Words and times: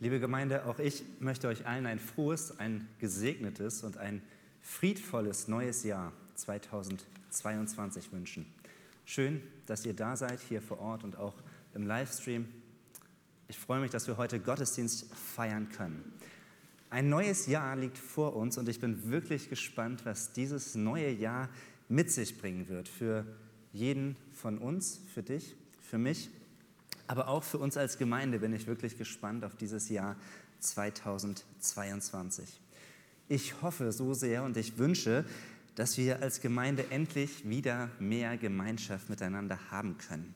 Liebe 0.00 0.20
Gemeinde, 0.20 0.66
auch 0.66 0.78
ich 0.78 1.02
möchte 1.18 1.48
euch 1.48 1.66
allen 1.66 1.86
ein 1.86 1.98
frohes, 1.98 2.58
ein 2.58 2.86
gesegnetes 2.98 3.82
und 3.82 3.96
ein 3.96 4.22
friedvolles 4.60 5.48
neues 5.48 5.82
Jahr 5.82 6.12
2022 6.34 8.12
wünschen. 8.12 8.46
Schön, 9.06 9.42
dass 9.66 9.86
ihr 9.86 9.94
da 9.94 10.14
seid, 10.14 10.40
hier 10.40 10.60
vor 10.60 10.78
Ort 10.78 11.04
und 11.04 11.16
auch 11.16 11.34
im 11.74 11.86
Livestream. 11.86 12.46
Ich 13.48 13.58
freue 13.58 13.80
mich, 13.80 13.90
dass 13.90 14.06
wir 14.06 14.18
heute 14.18 14.38
Gottesdienst 14.38 15.12
feiern 15.14 15.70
können. 15.70 16.12
Ein 16.90 17.08
neues 17.08 17.46
Jahr 17.46 17.74
liegt 17.74 17.98
vor 17.98 18.36
uns 18.36 18.58
und 18.58 18.68
ich 18.68 18.80
bin 18.80 19.10
wirklich 19.10 19.48
gespannt, 19.48 20.04
was 20.04 20.32
dieses 20.34 20.74
neue 20.74 21.10
Jahr 21.10 21.48
mit 21.88 22.12
sich 22.12 22.38
bringen 22.38 22.68
wird. 22.68 22.88
Für 22.88 23.24
jeden 23.72 24.16
von 24.32 24.58
uns, 24.58 25.00
für 25.12 25.22
dich, 25.22 25.56
für 25.80 25.98
mich 25.98 26.30
aber 27.08 27.28
auch 27.28 27.42
für 27.42 27.58
uns 27.58 27.76
als 27.76 27.98
Gemeinde 27.98 28.38
bin 28.38 28.52
ich 28.52 28.66
wirklich 28.66 28.96
gespannt 28.96 29.44
auf 29.44 29.56
dieses 29.56 29.88
Jahr 29.88 30.16
2022. 30.60 32.60
Ich 33.28 33.62
hoffe 33.62 33.92
so 33.92 34.14
sehr 34.14 34.44
und 34.44 34.56
ich 34.56 34.78
wünsche, 34.78 35.24
dass 35.74 35.96
wir 35.96 36.22
als 36.22 36.40
Gemeinde 36.40 36.90
endlich 36.90 37.48
wieder 37.48 37.90
mehr 37.98 38.36
Gemeinschaft 38.36 39.10
miteinander 39.10 39.58
haben 39.70 39.96
können. 39.98 40.34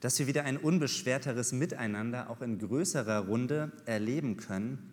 Dass 0.00 0.18
wir 0.18 0.26
wieder 0.26 0.44
ein 0.44 0.58
unbeschwerteres 0.58 1.52
Miteinander 1.52 2.30
auch 2.30 2.40
in 2.40 2.58
größerer 2.58 3.26
Runde 3.26 3.72
erleben 3.86 4.36
können. 4.36 4.92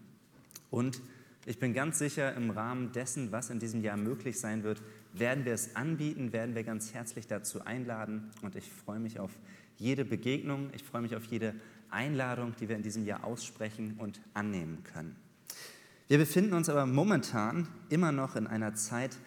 Und 0.69 1.01
ich 1.45 1.59
bin 1.59 1.73
ganz 1.73 1.99
sicher, 1.99 2.33
im 2.35 2.51
Rahmen 2.51 2.93
dessen, 2.93 3.33
was 3.33 3.49
in 3.49 3.59
diesem 3.59 3.81
Jahr 3.81 3.97
möglich 3.97 4.39
sein 4.39 4.63
wird, 4.63 4.81
werden 5.11 5.43
wir 5.43 5.53
es 5.53 5.75
anbieten, 5.75 6.31
werden 6.31 6.55
wir 6.55 6.63
ganz 6.63 6.93
herzlich 6.93 7.27
dazu 7.27 7.65
einladen. 7.65 8.31
Und 8.41 8.55
ich 8.55 8.71
freue 8.71 8.99
mich 8.99 9.19
auf 9.19 9.31
jede 9.77 10.05
Begegnung. 10.05 10.69
Ich 10.73 10.83
freue 10.83 11.01
mich 11.01 11.15
auf 11.15 11.25
jede 11.25 11.55
Einladung, 11.89 12.55
die 12.59 12.69
wir 12.69 12.75
in 12.75 12.83
diesem 12.83 13.05
Jahr 13.05 13.23
aussprechen 13.23 13.95
und 13.97 14.19
annehmen 14.33 14.83
können. 14.83 15.15
Wir 16.07 16.17
befinden 16.17 16.53
uns 16.53 16.69
aber 16.69 16.85
momentan 16.85 17.67
immer 17.89 18.11
noch 18.11 18.35
in 18.35 18.47
einer 18.47 18.73
Zeit 18.75 19.17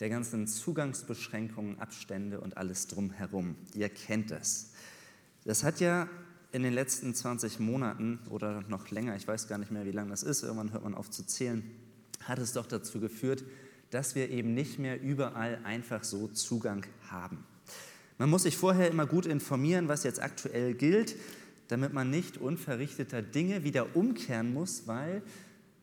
der 0.00 0.08
ganzen 0.08 0.46
Zugangsbeschränkungen, 0.46 1.80
Abstände 1.80 2.40
und 2.40 2.56
alles 2.56 2.86
drumherum. 2.86 3.56
Ihr 3.74 3.88
kennt 3.88 4.30
es. 4.30 4.72
Das 5.44 5.64
hat 5.64 5.80
ja 5.80 6.08
in 6.52 6.62
den 6.62 6.72
letzten 6.72 7.14
20 7.14 7.60
Monaten 7.60 8.18
oder 8.30 8.62
noch 8.68 8.90
länger, 8.90 9.16
ich 9.16 9.26
weiß 9.26 9.48
gar 9.48 9.58
nicht 9.58 9.70
mehr, 9.70 9.84
wie 9.84 9.92
lange 9.92 10.10
das 10.10 10.22
ist, 10.22 10.42
irgendwann 10.42 10.72
hört 10.72 10.84
man 10.84 10.94
auf 10.94 11.10
zu 11.10 11.26
zählen, 11.26 11.62
hat 12.22 12.38
es 12.38 12.52
doch 12.52 12.66
dazu 12.66 13.00
geführt, 13.00 13.44
dass 13.90 14.14
wir 14.14 14.30
eben 14.30 14.54
nicht 14.54 14.78
mehr 14.78 15.00
überall 15.00 15.60
einfach 15.64 16.02
so 16.02 16.28
Zugang 16.28 16.84
haben. 17.10 17.44
Man 18.18 18.30
muss 18.30 18.44
sich 18.44 18.56
vorher 18.56 18.90
immer 18.90 19.06
gut 19.06 19.26
informieren, 19.26 19.88
was 19.88 20.04
jetzt 20.04 20.22
aktuell 20.22 20.74
gilt, 20.74 21.16
damit 21.68 21.92
man 21.92 22.10
nicht 22.10 22.38
unverrichteter 22.38 23.22
Dinge 23.22 23.64
wieder 23.64 23.94
umkehren 23.94 24.52
muss, 24.52 24.86
weil 24.86 25.22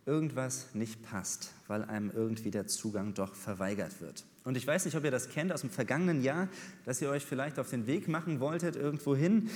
irgendwas 0.06 0.73
nicht 0.73 1.03
passt, 1.03 1.53
weil 1.67 1.84
einem 1.84 2.12
irgendwie 2.14 2.52
der 2.52 2.67
Zugang 2.67 3.14
doch 3.14 3.36
verweigert 3.36 4.02
wird. 4.02 4.25
Und 4.44 4.58
ich 4.58 4.67
weiß 4.67 4.86
nicht, 4.86 4.95
ob 4.95 5.06
ihr 5.06 5.12
das 5.12 5.30
kennt 5.30 5.53
aus 5.53 5.62
dem 5.62 5.70
vergangenen 5.70 6.22
Jahr, 6.22 6.50
dass 6.86 7.02
ihr 7.02 7.09
euch 7.09 7.23
vielleicht 7.23 7.59
auf 7.59 7.70
den 7.70 7.88
Weg 7.88 8.08
machen 8.08 8.40
wolltet 8.40 8.75
irgendwo 8.75 9.16
hin, 9.16 9.50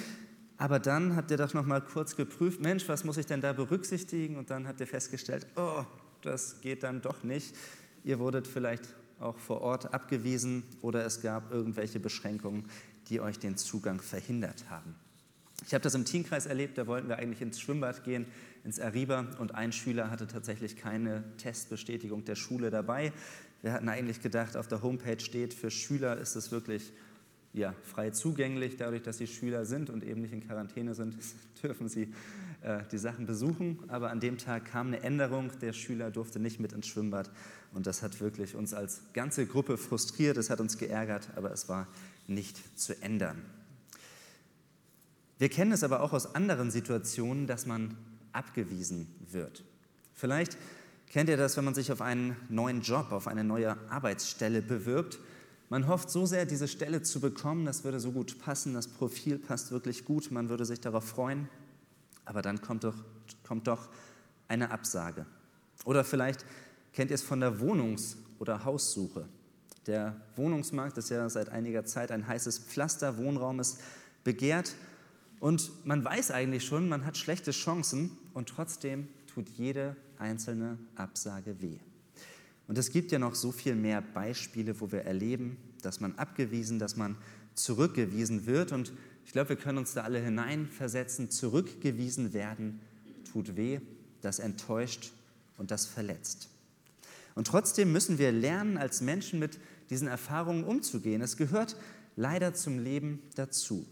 aber 0.57 0.79
dann 0.79 1.15
habt 1.15 1.29
ihr 1.29 1.37
doch 1.37 1.53
noch 1.53 1.65
mal 1.65 1.81
kurz 1.81 2.15
geprüft, 2.15 2.61
Mensch, 2.61 2.87
was 2.89 3.03
muss 3.03 3.17
ich 3.17 3.27
denn 3.27 3.41
da 3.41 3.53
berücksichtigen? 3.53 4.37
Und 4.37 4.49
dann 4.49 4.67
habt 4.67 4.79
ihr 4.79 4.87
festgestellt, 4.87 5.45
oh, 5.55 5.83
das 6.23 6.61
geht 6.61 6.81
dann 6.81 7.01
doch 7.01 7.23
nicht. 7.23 7.55
Ihr 8.03 8.17
wurdet 8.17 8.47
vielleicht 8.47 8.95
auch 9.19 9.37
vor 9.37 9.61
Ort 9.61 9.93
abgewiesen 9.93 10.63
oder 10.81 11.05
es 11.05 11.21
gab 11.21 11.51
irgendwelche 11.51 11.99
Beschränkungen, 11.99 12.65
die 13.09 13.21
euch 13.21 13.39
den 13.39 13.57
Zugang 13.57 14.01
verhindert 14.01 14.69
haben. 14.69 14.95
Ich 15.65 15.73
habe 15.73 15.81
das 15.81 15.95
im 15.95 16.05
Teamkreis 16.05 16.45
erlebt, 16.45 16.77
da 16.77 16.85
wollten 16.85 17.09
wir 17.09 17.17
eigentlich 17.17 17.41
ins 17.41 17.59
Schwimmbad 17.59 18.03
gehen, 18.03 18.27
ins 18.63 18.79
Ariba 18.79 19.25
und 19.39 19.55
ein 19.55 19.71
Schüler 19.71 20.11
hatte 20.11 20.27
tatsächlich 20.27 20.75
keine 20.75 21.23
Testbestätigung 21.37 22.25
der 22.25 22.35
Schule 22.35 22.69
dabei. 22.69 23.11
Wir 23.63 23.73
hatten 23.73 23.89
eigentlich 23.89 24.21
gedacht, 24.21 24.55
auf 24.55 24.67
der 24.67 24.83
Homepage 24.83 25.19
steht, 25.19 25.53
für 25.53 25.71
Schüler 25.71 26.17
ist 26.17 26.35
es 26.35 26.51
wirklich 26.51 26.93
ja, 27.57 27.73
frei 27.83 28.11
zugänglich, 28.11 28.77
dadurch, 28.77 29.01
dass 29.01 29.17
sie 29.17 29.27
Schüler 29.27 29.65
sind 29.65 29.89
und 29.89 30.03
eben 30.03 30.21
nicht 30.21 30.33
in 30.33 30.45
Quarantäne 30.45 30.93
sind, 30.93 31.17
dürfen 31.63 31.89
sie 31.89 32.13
äh, 32.61 32.83
die 32.91 32.97
Sachen 32.97 33.25
besuchen. 33.25 33.79
Aber 33.87 34.11
an 34.11 34.19
dem 34.19 34.37
Tag 34.37 34.65
kam 34.65 34.87
eine 34.87 35.01
Änderung, 35.01 35.51
der 35.61 35.73
Schüler 35.73 36.11
durfte 36.11 36.39
nicht 36.39 36.59
mit 36.59 36.73
ins 36.73 36.87
Schwimmbad 36.87 37.29
und 37.73 37.87
das 37.87 38.03
hat 38.03 38.21
wirklich 38.21 38.55
uns 38.55 38.73
als 38.73 39.01
ganze 39.13 39.45
Gruppe 39.45 39.77
frustriert, 39.77 40.37
es 40.37 40.49
hat 40.49 40.59
uns 40.59 40.77
geärgert, 40.77 41.29
aber 41.35 41.51
es 41.51 41.67
war 41.67 41.87
nicht 42.27 42.79
zu 42.79 43.01
ändern. 43.01 43.41
Wir 45.39 45.49
kennen 45.49 45.71
es 45.71 45.83
aber 45.83 46.01
auch 46.01 46.13
aus 46.13 46.35
anderen 46.35 46.71
Situationen, 46.71 47.47
dass 47.47 47.65
man 47.65 47.95
abgewiesen 48.33 49.07
wird. 49.31 49.63
Vielleicht 50.13 50.57
kennt 51.07 51.29
ihr 51.29 51.37
das, 51.37 51.57
wenn 51.57 51.65
man 51.65 51.75
sich 51.75 51.91
auf 51.91 52.01
einen 52.01 52.35
neuen 52.49 52.81
Job, 52.81 53.11
auf 53.11 53.27
eine 53.27 53.43
neue 53.43 53.77
Arbeitsstelle 53.89 54.61
bewirbt. 54.61 55.19
Man 55.69 55.87
hofft 55.87 56.09
so 56.09 56.25
sehr, 56.25 56.45
diese 56.45 56.67
Stelle 56.67 57.01
zu 57.01 57.19
bekommen, 57.19 57.65
das 57.65 57.83
würde 57.83 57.99
so 57.99 58.11
gut 58.11 58.39
passen, 58.39 58.73
das 58.73 58.87
Profil 58.87 59.37
passt 59.37 59.71
wirklich 59.71 60.05
gut, 60.05 60.31
man 60.31 60.47
würde 60.47 60.65
sich 60.65 60.79
darauf 60.79 61.03
freuen, 61.03 61.49
aber 62.23 62.41
dann 62.41 62.61
kommt 62.61 62.85
doch, 62.85 62.95
kommt 63.43 63.67
doch 63.67 63.89
eine 64.47 64.71
Absage. 64.71 65.25
Oder 65.83 66.05
vielleicht 66.05 66.45
kennt 66.93 67.11
ihr 67.11 67.15
es 67.15 67.21
von 67.21 67.41
der 67.41 67.59
Wohnungs- 67.59 68.15
oder 68.39 68.63
Haussuche. 68.63 69.25
Der 69.87 70.15
Wohnungsmarkt 70.35 70.97
ist 70.97 71.09
ja 71.09 71.29
seit 71.29 71.49
einiger 71.49 71.83
Zeit 71.85 72.11
ein 72.11 72.27
heißes 72.27 72.59
Pflaster, 72.59 73.17
Wohnraum 73.17 73.59
ist 73.59 73.79
begehrt 74.23 74.73
und 75.39 75.85
man 75.85 76.03
weiß 76.03 76.31
eigentlich 76.31 76.65
schon, 76.65 76.87
man 76.87 77.05
hat 77.05 77.17
schlechte 77.17 77.51
Chancen 77.51 78.11
und 78.33 78.49
trotzdem 78.49 79.07
tut 79.33 79.49
jede 79.49 79.95
einzelne 80.17 80.77
Absage 80.95 81.61
weh. 81.61 81.79
Und 82.67 82.77
es 82.77 82.91
gibt 82.91 83.11
ja 83.11 83.19
noch 83.19 83.35
so 83.35 83.51
viel 83.51 83.75
mehr 83.75 84.01
Beispiele, 84.01 84.79
wo 84.79 84.91
wir 84.91 85.03
erleben, 85.03 85.57
dass 85.81 85.99
man 85.99 86.15
abgewiesen, 86.15 86.79
dass 86.79 86.97
man 86.97 87.15
zurückgewiesen 87.53 88.45
wird. 88.45 88.71
Und 88.71 88.93
ich 89.25 89.31
glaube, 89.31 89.49
wir 89.49 89.55
können 89.55 89.77
uns 89.77 89.93
da 89.93 90.03
alle 90.03 90.19
hineinversetzen. 90.19 91.29
Zurückgewiesen 91.29 92.33
werden 92.33 92.81
tut 93.31 93.55
weh, 93.55 93.79
das 94.21 94.39
enttäuscht 94.39 95.11
und 95.57 95.71
das 95.71 95.85
verletzt. 95.85 96.49
Und 97.35 97.47
trotzdem 97.47 97.91
müssen 97.91 98.17
wir 98.17 98.31
lernen, 98.31 98.77
als 98.77 99.01
Menschen 99.01 99.39
mit 99.39 99.59
diesen 99.89 100.07
Erfahrungen 100.07 100.63
umzugehen. 100.63 101.21
Es 101.21 101.37
gehört 101.37 101.77
leider 102.15 102.53
zum 102.53 102.79
Leben 102.79 103.21
dazu. 103.35 103.85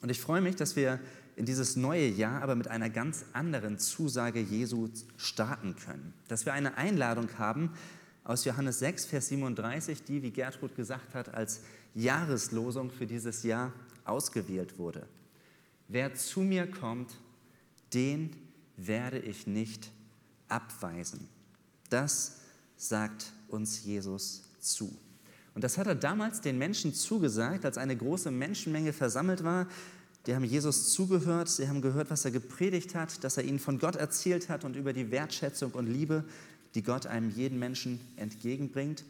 Und 0.00 0.10
ich 0.10 0.20
freue 0.20 0.40
mich, 0.40 0.56
dass 0.56 0.76
wir 0.76 1.00
in 1.36 1.46
dieses 1.46 1.76
neue 1.76 2.08
Jahr 2.08 2.42
aber 2.42 2.54
mit 2.54 2.68
einer 2.68 2.90
ganz 2.90 3.24
anderen 3.32 3.78
Zusage 3.78 4.40
Jesu 4.40 4.88
starten 5.16 5.76
können. 5.76 6.14
Dass 6.28 6.46
wir 6.46 6.52
eine 6.52 6.76
Einladung 6.76 7.28
haben 7.38 7.70
aus 8.24 8.44
Johannes 8.44 8.78
6, 8.78 9.06
Vers 9.06 9.28
37, 9.28 10.04
die, 10.04 10.22
wie 10.22 10.30
Gertrud 10.30 10.74
gesagt 10.76 11.14
hat, 11.14 11.34
als 11.34 11.60
Jahreslosung 11.94 12.90
für 12.90 13.06
dieses 13.06 13.42
Jahr 13.42 13.72
ausgewählt 14.04 14.78
wurde. 14.78 15.06
Wer 15.88 16.14
zu 16.14 16.40
mir 16.40 16.70
kommt, 16.70 17.14
den 17.92 18.34
werde 18.76 19.18
ich 19.18 19.46
nicht 19.46 19.90
abweisen. 20.48 21.28
Das 21.90 22.40
sagt 22.76 23.32
uns 23.48 23.84
Jesus 23.84 24.42
zu. 24.60 24.96
Und 25.54 25.62
das 25.62 25.78
hat 25.78 25.86
er 25.86 25.94
damals 25.94 26.40
den 26.40 26.58
Menschen 26.58 26.94
zugesagt, 26.94 27.64
als 27.64 27.78
eine 27.78 27.96
große 27.96 28.30
Menschenmenge 28.30 28.92
versammelt 28.92 29.44
war. 29.44 29.68
Die 30.26 30.34
haben 30.34 30.44
Jesus 30.44 30.92
zugehört, 30.92 31.48
sie 31.48 31.68
haben 31.68 31.82
gehört, 31.82 32.10
was 32.10 32.24
er 32.24 32.30
gepredigt 32.30 32.94
hat, 32.94 33.22
dass 33.24 33.36
er 33.36 33.44
ihnen 33.44 33.58
von 33.58 33.78
Gott 33.78 33.96
erzählt 33.96 34.48
hat 34.48 34.64
und 34.64 34.74
über 34.74 34.92
die 34.92 35.10
Wertschätzung 35.10 35.72
und 35.72 35.86
Liebe, 35.86 36.24
die 36.74 36.82
Gott 36.82 37.06
einem 37.06 37.30
jeden 37.30 37.58
Menschen 37.58 38.00
entgegenbringt. 38.16 39.04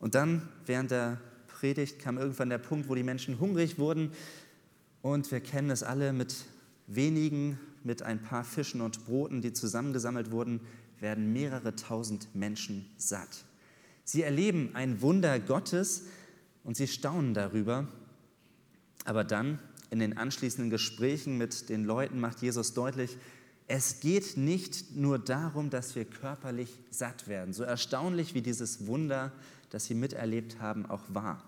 Und 0.00 0.14
dann, 0.14 0.48
während 0.66 0.90
der 0.90 1.20
Predigt, 1.46 1.98
kam 2.00 2.18
irgendwann 2.18 2.50
der 2.50 2.58
Punkt, 2.58 2.88
wo 2.88 2.94
die 2.94 3.04
Menschen 3.04 3.38
hungrig 3.38 3.78
wurden. 3.78 4.10
Und 5.02 5.30
wir 5.30 5.40
kennen 5.40 5.70
es 5.70 5.82
alle 5.82 6.12
mit 6.12 6.34
wenigen, 6.86 7.58
mit 7.84 8.02
ein 8.02 8.20
paar 8.20 8.44
Fischen 8.44 8.80
und 8.80 9.06
Broten, 9.06 9.40
die 9.40 9.52
zusammengesammelt 9.52 10.30
wurden, 10.30 10.60
werden 11.00 11.32
mehrere 11.32 11.76
tausend 11.76 12.34
Menschen 12.34 12.86
satt. 12.96 13.44
Sie 14.04 14.22
erleben 14.22 14.70
ein 14.74 15.00
Wunder 15.00 15.38
Gottes 15.38 16.02
und 16.64 16.76
sie 16.76 16.88
staunen 16.88 17.34
darüber. 17.34 17.86
Aber 19.04 19.24
dann 19.24 19.58
in 19.94 20.00
den 20.00 20.18
anschließenden 20.18 20.70
Gesprächen 20.70 21.38
mit 21.38 21.68
den 21.68 21.84
Leuten 21.84 22.18
macht 22.18 22.42
Jesus 22.42 22.74
deutlich, 22.74 23.16
es 23.68 24.00
geht 24.00 24.36
nicht 24.36 24.96
nur 24.96 25.20
darum, 25.20 25.70
dass 25.70 25.94
wir 25.94 26.04
körperlich 26.04 26.80
satt 26.90 27.28
werden, 27.28 27.54
so 27.54 27.62
erstaunlich 27.62 28.34
wie 28.34 28.42
dieses 28.42 28.88
Wunder, 28.88 29.30
das 29.70 29.84
sie 29.84 29.94
miterlebt 29.94 30.58
haben, 30.58 30.84
auch 30.84 31.02
war. 31.10 31.44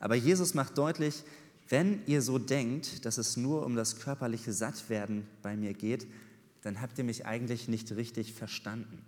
Aber 0.00 0.16
Jesus 0.16 0.54
macht 0.54 0.76
deutlich, 0.76 1.22
wenn 1.68 2.04
ihr 2.06 2.20
so 2.20 2.40
denkt, 2.40 3.04
dass 3.04 3.16
es 3.16 3.36
nur 3.36 3.64
um 3.64 3.76
das 3.76 4.00
körperliche 4.00 4.52
Sattwerden 4.52 5.28
bei 5.40 5.56
mir 5.56 5.72
geht, 5.72 6.08
dann 6.62 6.80
habt 6.80 6.98
ihr 6.98 7.04
mich 7.04 7.26
eigentlich 7.26 7.68
nicht 7.68 7.92
richtig 7.92 8.32
verstanden. 8.32 8.98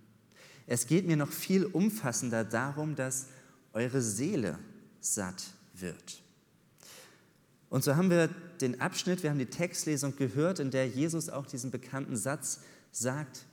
Es 0.68 0.86
geht 0.86 1.08
mir 1.08 1.16
noch 1.16 1.32
viel 1.32 1.64
umfassender 1.64 2.44
darum, 2.44 2.94
dass 2.94 3.26
eure 3.72 4.00
Seele 4.00 4.60
satt 5.00 5.42
wird. 5.74 6.22
Und 7.70 7.84
so 7.84 7.96
haben 7.96 8.10
wir 8.10 8.28
den 8.60 8.80
Abschnitt, 8.80 9.22
wir 9.22 9.30
haben 9.30 9.38
die 9.38 9.46
Textlesung 9.46 10.16
gehört, 10.16 10.58
in 10.58 10.70
der 10.70 10.88
Jesus 10.88 11.30
auch 11.30 11.46
diesen 11.46 11.70
bekannten 11.70 12.16
Satz 12.16 12.60
sagt, 12.90 13.46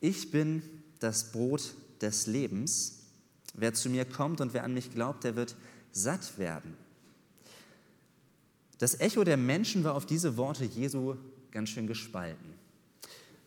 ich 0.00 0.32
bin 0.32 0.62
das 0.98 1.30
Brot 1.30 1.74
des 2.00 2.26
Lebens. 2.26 2.98
Wer 3.54 3.72
zu 3.72 3.88
mir 3.88 4.04
kommt 4.04 4.40
und 4.40 4.52
wer 4.52 4.64
an 4.64 4.74
mich 4.74 4.92
glaubt, 4.92 5.24
der 5.24 5.36
wird 5.36 5.54
satt 5.92 6.38
werden. 6.38 6.76
Das 8.78 8.98
Echo 8.98 9.22
der 9.22 9.36
Menschen 9.36 9.84
war 9.84 9.94
auf 9.94 10.06
diese 10.06 10.36
Worte 10.36 10.64
Jesu 10.64 11.14
ganz 11.52 11.68
schön 11.68 11.86
gespalten. 11.86 12.54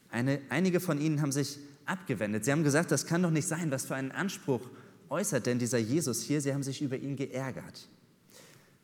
Eine, 0.10 0.40
einige 0.48 0.80
von 0.80 1.02
ihnen 1.02 1.22
haben 1.22 1.34
sich 1.34 1.60
abgewendet. 1.86 2.46
Sie 2.46 2.54
haben 2.54 2.64
gesagt, 2.64 2.90
das 2.92 3.06
kann 3.06 3.22
doch 3.22 3.32
nicht 3.32 3.48
sein. 3.48 3.70
Was 3.70 3.86
für 3.86 3.96
einen 3.96 4.12
Anspruch 4.12 4.62
äußert 5.10 5.46
denn 5.46 5.60
dieser 5.60 5.78
Jesus 5.78 6.22
hier? 6.22 6.40
Sie 6.40 6.54
haben 6.54 6.64
sich 6.64 6.82
über 6.82 6.96
ihn 6.96 7.18
geärgert. 7.18 7.90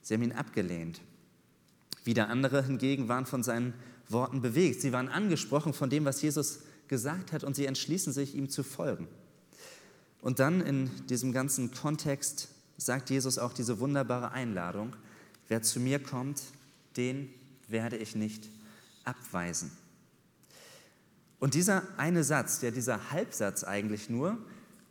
Sie 0.02 0.14
haben 0.14 0.24
ihn 0.24 0.34
abgelehnt. 0.34 1.00
Wieder 2.04 2.30
andere 2.30 2.64
hingegen 2.64 3.08
waren 3.08 3.26
von 3.26 3.44
seinen 3.44 3.74
Worten 4.10 4.42
bewegt. 4.42 4.82
Sie 4.82 4.92
waren 4.92 5.10
angesprochen 5.10 5.74
von 5.74 5.90
dem, 5.90 6.06
was 6.06 6.22
Jesus 6.22 6.60
gesagt 6.88 7.32
hat 7.32 7.44
und 7.44 7.56
sie 7.56 7.66
entschließen 7.66 8.12
sich, 8.12 8.36
ihm 8.36 8.50
zu 8.50 8.64
folgen. 8.64 9.08
Und 10.22 10.40
dann 10.40 10.62
in 10.62 10.90
diesem 11.08 11.32
ganzen 11.32 11.72
Kontext 11.72 12.50
sagt 12.78 13.10
Jesus 13.10 13.38
auch 13.38 13.54
diese 13.54 13.80
wunderbare 13.80 14.32
Einladung, 14.32 14.96
wer 15.48 15.62
zu 15.62 15.80
mir 15.80 16.00
kommt, 16.00 16.42
den 16.98 17.30
werde 17.68 17.98
ich 17.98 18.16
nicht 18.16 18.50
abweisen. 19.04 19.72
Und 21.40 21.56
dieser 21.56 21.84
eine 21.98 22.24
Satz, 22.24 22.60
der 22.60 22.72
dieser 22.72 23.12
Halbsatz 23.12 23.64
eigentlich 23.64 24.10
nur, 24.10 24.38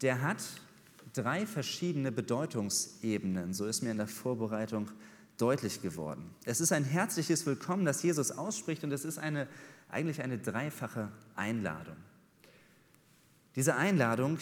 der 0.03 0.23
hat 0.23 0.43
drei 1.13 1.47
verschiedene 1.47 2.11
Bedeutungsebenen. 2.11 3.55
So 3.55 3.67
ist 3.67 3.83
mir 3.83 3.91
in 3.91 3.99
der 3.99 4.09
Vorbereitung 4.09 4.91
deutlich 5.41 5.81
geworden. 5.81 6.35
Es 6.45 6.61
ist 6.61 6.73
ein 6.73 6.85
herzliches 6.85 7.47
Willkommen, 7.47 7.85
das 7.85 8.03
Jesus 8.03 8.31
ausspricht 8.31 8.85
und 8.85 8.93
es 8.93 9.05
ist 9.05 9.19
eine, 9.19 9.49
eigentlich 9.89 10.23
eine 10.23 10.39
dreifache 10.39 11.11
Einladung. 11.35 11.97
Diese 13.57 13.75
Einladung 13.75 14.39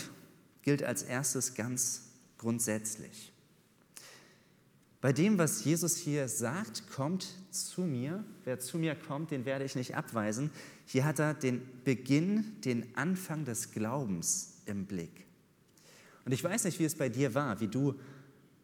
gilt 0.63 0.83
als 0.83 1.03
erstes 1.03 1.55
ganz 1.55 2.11
grundsätzlich. 2.37 3.33
Bei 5.01 5.13
dem, 5.13 5.39
was 5.39 5.65
Jesus 5.65 5.97
hier 5.97 6.27
sagt, 6.27 6.91
kommt 6.91 7.29
zu 7.51 7.83
mir. 7.83 8.25
Wer 8.45 8.59
zu 8.59 8.79
mir 8.79 8.97
kommt, 8.97 9.31
den 9.31 9.45
werde 9.45 9.65
ich 9.65 9.77
nicht 9.77 9.95
abweisen. 9.95 10.51
Hier 10.87 11.05
hat 11.05 11.21
er 11.21 11.35
den 11.35 11.63
Beginn, 11.85 12.61
den 12.63 12.97
Anfang 12.97 13.45
des 13.45 13.71
Glaubens 13.71 14.55
im 14.67 14.87
Blick. 14.87 15.27
Und 16.25 16.33
ich 16.33 16.43
weiß 16.43 16.65
nicht, 16.65 16.81
wie 16.81 16.85
es 16.85 16.97
bei 16.97 17.09
dir 17.09 17.35
war, 17.35 17.61
wie 17.61 17.69
du 17.69 17.95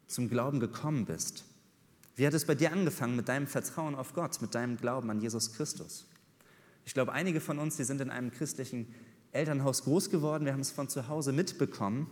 zum 0.07 0.29
Glauben 0.29 0.59
gekommen 0.59 1.05
bist. 1.05 1.45
Wie 2.15 2.25
hat 2.25 2.33
es 2.33 2.45
bei 2.45 2.55
dir 2.55 2.71
angefangen 2.71 3.15
mit 3.15 3.27
deinem 3.27 3.47
Vertrauen 3.47 3.95
auf 3.95 4.13
Gott, 4.13 4.41
mit 4.41 4.55
deinem 4.55 4.77
Glauben 4.77 5.09
an 5.09 5.19
Jesus 5.19 5.53
Christus? 5.53 6.05
Ich 6.85 6.93
glaube, 6.93 7.11
einige 7.11 7.41
von 7.41 7.59
uns, 7.59 7.77
die 7.77 7.83
sind 7.83 7.99
in 7.99 8.09
einem 8.09 8.31
christlichen 8.31 8.87
Elternhaus 9.31 9.83
groß 9.83 10.09
geworden, 10.09 10.45
wir 10.45 10.53
haben 10.53 10.61
es 10.61 10.71
von 10.71 10.87
zu 10.87 11.07
Hause 11.07 11.33
mitbekommen. 11.33 12.07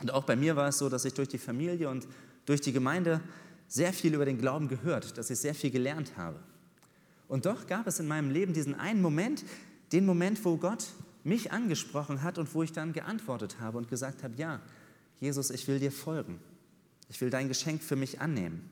Und 0.00 0.12
auch 0.12 0.24
bei 0.24 0.36
mir 0.36 0.54
war 0.54 0.68
es 0.68 0.78
so, 0.78 0.88
dass 0.88 1.04
ich 1.04 1.14
durch 1.14 1.28
die 1.28 1.38
Familie 1.38 1.88
und 1.88 2.06
durch 2.46 2.60
die 2.60 2.72
Gemeinde 2.72 3.20
sehr 3.66 3.92
viel 3.92 4.14
über 4.14 4.24
den 4.24 4.38
Glauben 4.38 4.68
gehört, 4.68 5.16
dass 5.18 5.30
ich 5.30 5.38
sehr 5.38 5.54
viel 5.54 5.70
gelernt 5.70 6.16
habe. 6.16 6.38
Und 7.26 7.46
doch 7.46 7.66
gab 7.66 7.86
es 7.86 7.98
in 7.98 8.06
meinem 8.06 8.30
Leben 8.30 8.52
diesen 8.52 8.74
einen 8.74 9.00
Moment, 9.00 9.44
den 9.90 10.06
Moment, 10.06 10.44
wo 10.44 10.56
Gott 10.56 10.86
mich 11.24 11.52
angesprochen 11.52 12.22
hat 12.22 12.38
und 12.38 12.54
wo 12.54 12.62
ich 12.62 12.72
dann 12.72 12.92
geantwortet 12.92 13.56
habe 13.60 13.78
und 13.78 13.88
gesagt 13.88 14.22
habe, 14.22 14.34
ja, 14.36 14.60
Jesus, 15.20 15.50
ich 15.50 15.66
will 15.68 15.78
dir 15.78 15.92
folgen. 15.92 16.38
Ich 17.08 17.20
will 17.20 17.30
dein 17.30 17.48
Geschenk 17.48 17.82
für 17.82 17.96
mich 17.96 18.20
annehmen. 18.20 18.68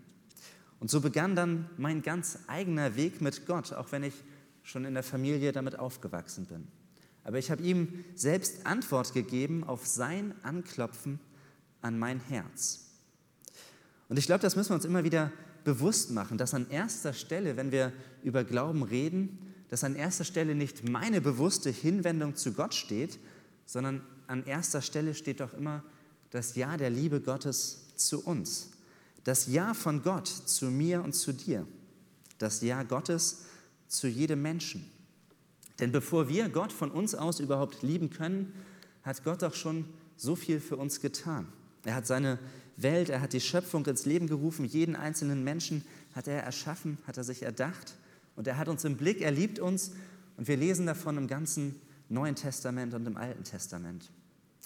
Und 0.80 0.90
so 0.90 1.00
begann 1.00 1.36
dann 1.36 1.68
mein 1.76 2.02
ganz 2.02 2.38
eigener 2.46 2.96
Weg 2.96 3.20
mit 3.20 3.46
Gott, 3.46 3.72
auch 3.72 3.92
wenn 3.92 4.02
ich 4.02 4.14
schon 4.62 4.84
in 4.84 4.94
der 4.94 5.02
Familie 5.02 5.52
damit 5.52 5.78
aufgewachsen 5.78 6.46
bin. 6.46 6.66
Aber 7.22 7.38
ich 7.38 7.50
habe 7.50 7.62
ihm 7.62 8.04
selbst 8.14 8.66
Antwort 8.66 9.12
gegeben 9.12 9.62
auf 9.62 9.86
sein 9.86 10.34
Anklopfen 10.42 11.20
an 11.82 11.98
mein 11.98 12.18
Herz. 12.20 12.86
Und 14.08 14.18
ich 14.18 14.26
glaube, 14.26 14.40
das 14.40 14.56
müssen 14.56 14.70
wir 14.70 14.76
uns 14.76 14.84
immer 14.84 15.04
wieder 15.04 15.30
bewusst 15.64 16.10
machen, 16.10 16.38
dass 16.38 16.54
an 16.54 16.68
erster 16.70 17.12
Stelle, 17.12 17.56
wenn 17.56 17.70
wir 17.70 17.92
über 18.22 18.42
Glauben 18.42 18.82
reden, 18.82 19.38
dass 19.68 19.84
an 19.84 19.94
erster 19.94 20.24
Stelle 20.24 20.54
nicht 20.54 20.88
meine 20.88 21.20
bewusste 21.20 21.70
Hinwendung 21.70 22.34
zu 22.34 22.52
Gott 22.52 22.74
steht, 22.74 23.18
sondern 23.66 24.00
an 24.26 24.44
erster 24.44 24.82
Stelle 24.82 25.14
steht 25.14 25.40
doch 25.40 25.52
immer 25.54 25.84
das 26.30 26.56
Ja 26.56 26.76
der 26.76 26.90
Liebe 26.90 27.20
Gottes 27.20 27.94
zu 27.96 28.24
uns. 28.24 28.70
Das 29.24 29.46
Ja 29.46 29.74
von 29.74 30.02
Gott 30.02 30.28
zu 30.28 30.66
mir 30.66 31.02
und 31.02 31.12
zu 31.12 31.32
dir. 31.32 31.66
Das 32.38 32.62
Ja 32.62 32.82
Gottes 32.82 33.44
zu 33.88 34.08
jedem 34.08 34.42
Menschen. 34.42 34.90
Denn 35.78 35.92
bevor 35.92 36.28
wir 36.28 36.48
Gott 36.48 36.72
von 36.72 36.90
uns 36.90 37.14
aus 37.14 37.40
überhaupt 37.40 37.82
lieben 37.82 38.10
können, 38.10 38.52
hat 39.02 39.24
Gott 39.24 39.42
doch 39.42 39.54
schon 39.54 39.86
so 40.16 40.36
viel 40.36 40.60
für 40.60 40.76
uns 40.76 41.00
getan. 41.00 41.48
Er 41.84 41.94
hat 41.94 42.06
seine 42.06 42.38
Welt, 42.76 43.08
er 43.08 43.20
hat 43.20 43.32
die 43.32 43.40
Schöpfung 43.40 43.86
ins 43.86 44.06
Leben 44.06 44.26
gerufen, 44.26 44.64
jeden 44.64 44.96
einzelnen 44.96 45.44
Menschen 45.44 45.84
hat 46.14 46.28
er 46.28 46.42
erschaffen, 46.42 46.98
hat 47.06 47.16
er 47.16 47.24
sich 47.24 47.42
erdacht 47.42 47.94
und 48.36 48.46
er 48.46 48.58
hat 48.58 48.68
uns 48.68 48.84
im 48.84 48.96
Blick, 48.96 49.20
er 49.20 49.30
liebt 49.30 49.58
uns 49.58 49.92
und 50.36 50.48
wir 50.48 50.56
lesen 50.56 50.86
davon 50.86 51.16
im 51.16 51.26
ganzen 51.26 51.80
Neuen 52.08 52.34
Testament 52.34 52.94
und 52.94 53.06
im 53.06 53.16
Alten 53.16 53.44
Testament. 53.44 54.10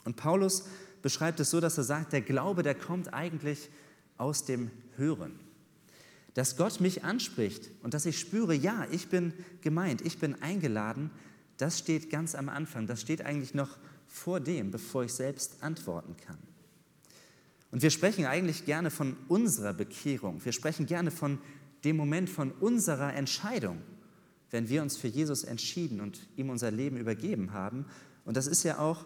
Und 0.04 0.16
Paulus 0.16 0.64
beschreibt 1.02 1.40
es 1.40 1.50
so, 1.50 1.60
dass 1.60 1.78
er 1.78 1.84
sagt, 1.84 2.12
der 2.12 2.22
Glaube, 2.22 2.62
der 2.62 2.74
kommt 2.74 3.12
eigentlich 3.12 3.68
aus 4.16 4.44
dem 4.44 4.70
Hören. 4.96 5.38
Dass 6.34 6.56
Gott 6.56 6.80
mich 6.80 7.04
anspricht 7.04 7.70
und 7.82 7.94
dass 7.94 8.06
ich 8.06 8.18
spüre, 8.18 8.54
ja, 8.54 8.86
ich 8.90 9.08
bin 9.08 9.32
gemeint, 9.60 10.02
ich 10.02 10.18
bin 10.18 10.40
eingeladen, 10.42 11.10
das 11.56 11.78
steht 11.78 12.10
ganz 12.10 12.34
am 12.34 12.48
Anfang. 12.48 12.86
Das 12.86 13.00
steht 13.00 13.22
eigentlich 13.22 13.54
noch 13.54 13.78
vor 14.08 14.40
dem, 14.40 14.70
bevor 14.70 15.04
ich 15.04 15.12
selbst 15.12 15.62
antworten 15.62 16.16
kann. 16.16 16.38
Und 17.70 17.82
wir 17.82 17.90
sprechen 17.90 18.24
eigentlich 18.26 18.64
gerne 18.64 18.90
von 18.90 19.16
unserer 19.28 19.72
Bekehrung. 19.72 20.44
Wir 20.44 20.52
sprechen 20.52 20.86
gerne 20.86 21.10
von 21.10 21.38
dem 21.84 21.96
Moment 21.96 22.30
von 22.30 22.52
unserer 22.52 23.14
Entscheidung, 23.14 23.82
wenn 24.50 24.68
wir 24.68 24.82
uns 24.82 24.96
für 24.96 25.08
Jesus 25.08 25.44
entschieden 25.44 26.00
und 26.00 26.28
ihm 26.36 26.50
unser 26.50 26.70
Leben 26.70 26.96
übergeben 26.96 27.52
haben. 27.52 27.86
Und 28.24 28.36
das 28.36 28.46
ist 28.46 28.62
ja 28.62 28.78
auch 28.78 29.04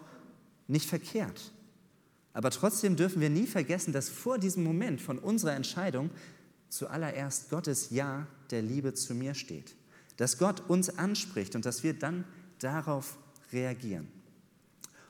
nicht 0.67 0.87
verkehrt. 0.87 1.51
Aber 2.39 2.51
trotzdem 2.51 2.95
dürfen 2.95 3.19
wir 3.19 3.29
nie 3.29 3.45
vergessen, 3.45 3.91
dass 3.91 4.07
vor 4.07 4.37
diesem 4.37 4.63
Moment 4.63 5.01
von 5.01 5.19
unserer 5.19 5.57
Entscheidung 5.57 6.09
zuallererst 6.69 7.49
Gottes 7.49 7.89
Ja 7.89 8.27
der 8.49 8.61
Liebe 8.61 8.93
zu 8.93 9.13
mir 9.13 9.33
steht. 9.33 9.75
Dass 10.15 10.37
Gott 10.37 10.69
uns 10.69 10.97
anspricht 10.97 11.53
und 11.55 11.65
dass 11.65 11.83
wir 11.83 11.93
dann 11.93 12.23
darauf 12.59 13.17
reagieren. 13.51 14.07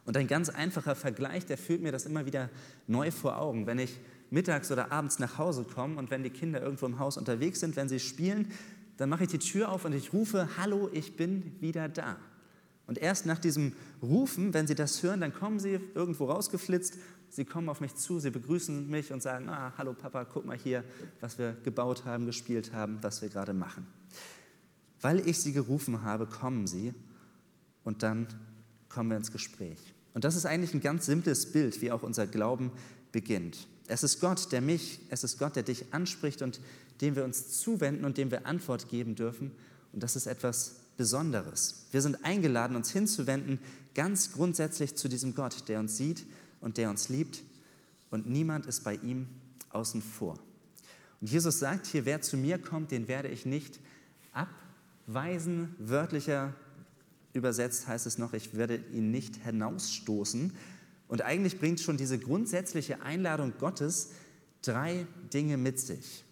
Und 0.05 0.17
ein 0.17 0.25
ganz 0.25 0.49
einfacher 0.49 0.95
Vergleich, 0.95 1.45
der 1.45 1.59
führt 1.59 1.83
mir 1.83 1.91
das 1.91 2.07
immer 2.07 2.25
wieder 2.25 2.49
neu 2.87 3.11
vor 3.11 3.37
Augen. 3.37 3.67
Wenn 3.67 3.77
ich 3.77 3.99
mittags 4.31 4.71
oder 4.71 4.91
abends 4.91 5.19
nach 5.19 5.37
Hause 5.37 5.65
komme 5.65 5.99
und 5.99 6.09
wenn 6.09 6.23
die 6.23 6.31
Kinder 6.31 6.63
irgendwo 6.63 6.87
im 6.87 6.97
Haus 6.97 7.15
unterwegs 7.15 7.59
sind, 7.59 7.75
wenn 7.75 7.89
sie 7.89 7.99
spielen, 7.99 8.51
dann 8.97 9.07
mache 9.07 9.25
ich 9.25 9.29
die 9.29 9.37
Tür 9.37 9.71
auf 9.71 9.85
und 9.85 9.93
ich 9.93 10.13
rufe, 10.13 10.49
hallo, 10.57 10.89
ich 10.93 11.15
bin 11.15 11.55
wieder 11.61 11.89
da. 11.89 12.17
Und 12.89 12.97
erst 12.97 13.27
nach 13.27 13.37
diesem 13.37 13.73
Rufen, 14.01 14.55
wenn 14.55 14.65
sie 14.65 14.73
das 14.73 15.03
hören, 15.03 15.21
dann 15.21 15.31
kommen 15.31 15.59
sie 15.59 15.79
irgendwo 15.93 16.25
rausgeflitzt, 16.25 16.95
sie 17.29 17.45
kommen 17.45 17.69
auf 17.69 17.81
mich 17.81 17.93
zu, 17.93 18.19
sie 18.19 18.31
begrüßen 18.31 18.89
mich 18.89 19.13
und 19.13 19.21
sagen, 19.21 19.47
ah, 19.47 19.73
hallo 19.77 19.93
Papa, 19.93 20.25
guck 20.25 20.43
mal 20.43 20.57
hier, 20.57 20.83
was 21.21 21.37
wir 21.37 21.55
gebaut 21.63 22.05
haben, 22.05 22.25
gespielt 22.25 22.73
haben, 22.73 22.97
was 23.03 23.21
wir 23.21 23.29
gerade 23.29 23.53
machen. 23.53 23.85
Weil 25.01 25.19
ich 25.29 25.39
sie 25.39 25.53
gerufen 25.53 26.01
habe, 26.01 26.25
kommen 26.25 26.65
sie 26.65 26.95
und 27.83 28.01
dann 28.01 28.25
kommen 28.89 29.11
wir 29.11 29.17
ins 29.17 29.31
Gespräch. 29.31 29.93
Und 30.15 30.23
das 30.23 30.35
ist 30.35 30.47
eigentlich 30.47 30.73
ein 30.73 30.81
ganz 30.81 31.05
simples 31.05 31.51
Bild, 31.51 31.83
wie 31.83 31.91
auch 31.91 32.01
unser 32.01 32.25
Glauben 32.25 32.71
beginnt. 33.11 33.67
Es 33.87 34.01
ist 34.01 34.19
Gott, 34.19 34.51
der 34.51 34.61
mich, 34.61 34.99
es 35.09 35.23
ist 35.23 35.37
Gott, 35.37 35.55
der 35.55 35.61
dich 35.61 35.93
anspricht 35.93 36.41
und 36.41 36.59
dem 37.01 37.15
wir 37.15 37.23
uns 37.23 37.59
zuwenden 37.59 38.03
und 38.03 38.17
dem 38.17 38.31
wir 38.31 38.47
Antwort 38.47 38.89
geben 38.89 39.13
dürfen. 39.13 39.51
Und 39.93 40.01
das 40.01 40.15
ist 40.15 40.25
etwas 40.25 40.88
Besonderes. 40.99 41.85
Wir 41.93 42.01
sind 42.01 42.25
eingeladen, 42.25 42.75
uns 42.75 42.91
hinzuwenden, 42.91 43.57
ganz 43.95 44.33
grundsätzlich 44.33 44.97
zu 44.97 45.07
diesem 45.07 45.33
Gott, 45.33 45.69
der 45.69 45.79
uns 45.79 45.95
sieht 45.95 46.25
und 46.59 46.75
der 46.75 46.89
uns 46.89 47.07
liebt. 47.07 47.41
Und 48.11 48.29
niemand 48.29 48.65
ist 48.65 48.83
bei 48.83 48.95
ihm 48.95 49.29
außen 49.69 50.01
vor. 50.01 50.37
Und 51.21 51.29
Jesus 51.29 51.59
sagt 51.59 51.87
hier, 51.87 52.03
wer 52.03 52.21
zu 52.21 52.35
mir 52.35 52.57
kommt, 52.57 52.91
den 52.91 53.07
werde 53.07 53.29
ich 53.29 53.45
nicht 53.45 53.79
abweisen. 54.33 55.73
Wörtlicher 55.79 56.53
übersetzt 57.31 57.87
heißt 57.87 58.05
es 58.05 58.17
noch, 58.17 58.33
ich 58.33 58.57
werde 58.57 58.83
ihn 58.91 59.09
nicht 59.09 59.37
hinausstoßen. 59.37 60.51
Und 61.07 61.21
eigentlich 61.21 61.59
bringt 61.59 61.79
schon 61.79 61.95
diese 61.95 62.19
grundsätzliche 62.19 63.01
Einladung 63.03 63.53
Gottes 63.57 64.09
drei 64.61 65.07
Dinge 65.33 65.55
mit 65.55 65.79
sich. 65.79 66.25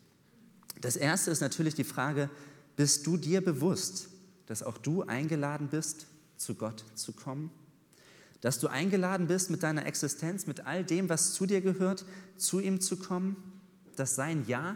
Das 0.81 0.97
erste 0.97 1.31
ist 1.31 1.39
natürlich 1.39 1.74
die 1.74 1.86
Frage, 1.86 2.29
bist 2.75 3.07
du 3.07 3.15
dir 3.15 3.39
bewusst, 3.39 4.09
dass 4.47 4.63
auch 4.63 4.77
du 4.77 5.03
eingeladen 5.03 5.67
bist, 5.69 6.07
zu 6.37 6.55
Gott 6.55 6.83
zu 6.95 7.13
kommen? 7.13 7.51
Dass 8.41 8.59
du 8.59 8.67
eingeladen 8.67 9.27
bist, 9.27 9.49
mit 9.49 9.63
deiner 9.63 9.85
Existenz, 9.85 10.47
mit 10.47 10.65
all 10.65 10.83
dem, 10.83 11.09
was 11.09 11.33
zu 11.33 11.45
dir 11.45 11.61
gehört, 11.61 12.05
zu 12.35 12.59
ihm 12.59 12.81
zu 12.81 12.97
kommen? 12.97 13.35
Dass 13.95 14.15
sein 14.15 14.45
Ja 14.47 14.75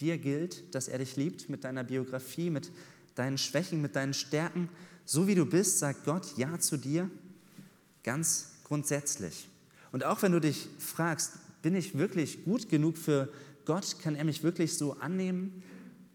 dir 0.00 0.18
gilt, 0.18 0.74
dass 0.74 0.88
er 0.88 0.98
dich 0.98 1.16
liebt 1.16 1.48
mit 1.48 1.64
deiner 1.64 1.84
Biografie, 1.84 2.50
mit 2.50 2.70
deinen 3.14 3.38
Schwächen, 3.38 3.82
mit 3.82 3.96
deinen 3.96 4.14
Stärken. 4.14 4.68
So 5.04 5.26
wie 5.26 5.34
du 5.34 5.46
bist, 5.46 5.78
sagt 5.78 6.04
Gott 6.04 6.36
Ja 6.36 6.58
zu 6.58 6.76
dir, 6.76 7.10
ganz 8.02 8.52
grundsätzlich. 8.64 9.48
Und 9.90 10.04
auch 10.04 10.22
wenn 10.22 10.32
du 10.32 10.40
dich 10.40 10.68
fragst, 10.78 11.32
bin 11.60 11.74
ich 11.74 11.96
wirklich 11.96 12.44
gut 12.44 12.68
genug 12.68 12.98
für 12.98 13.32
Gott, 13.64 13.98
kann 14.00 14.16
er 14.16 14.24
mich 14.24 14.42
wirklich 14.42 14.76
so 14.76 14.94
annehmen, 14.98 15.62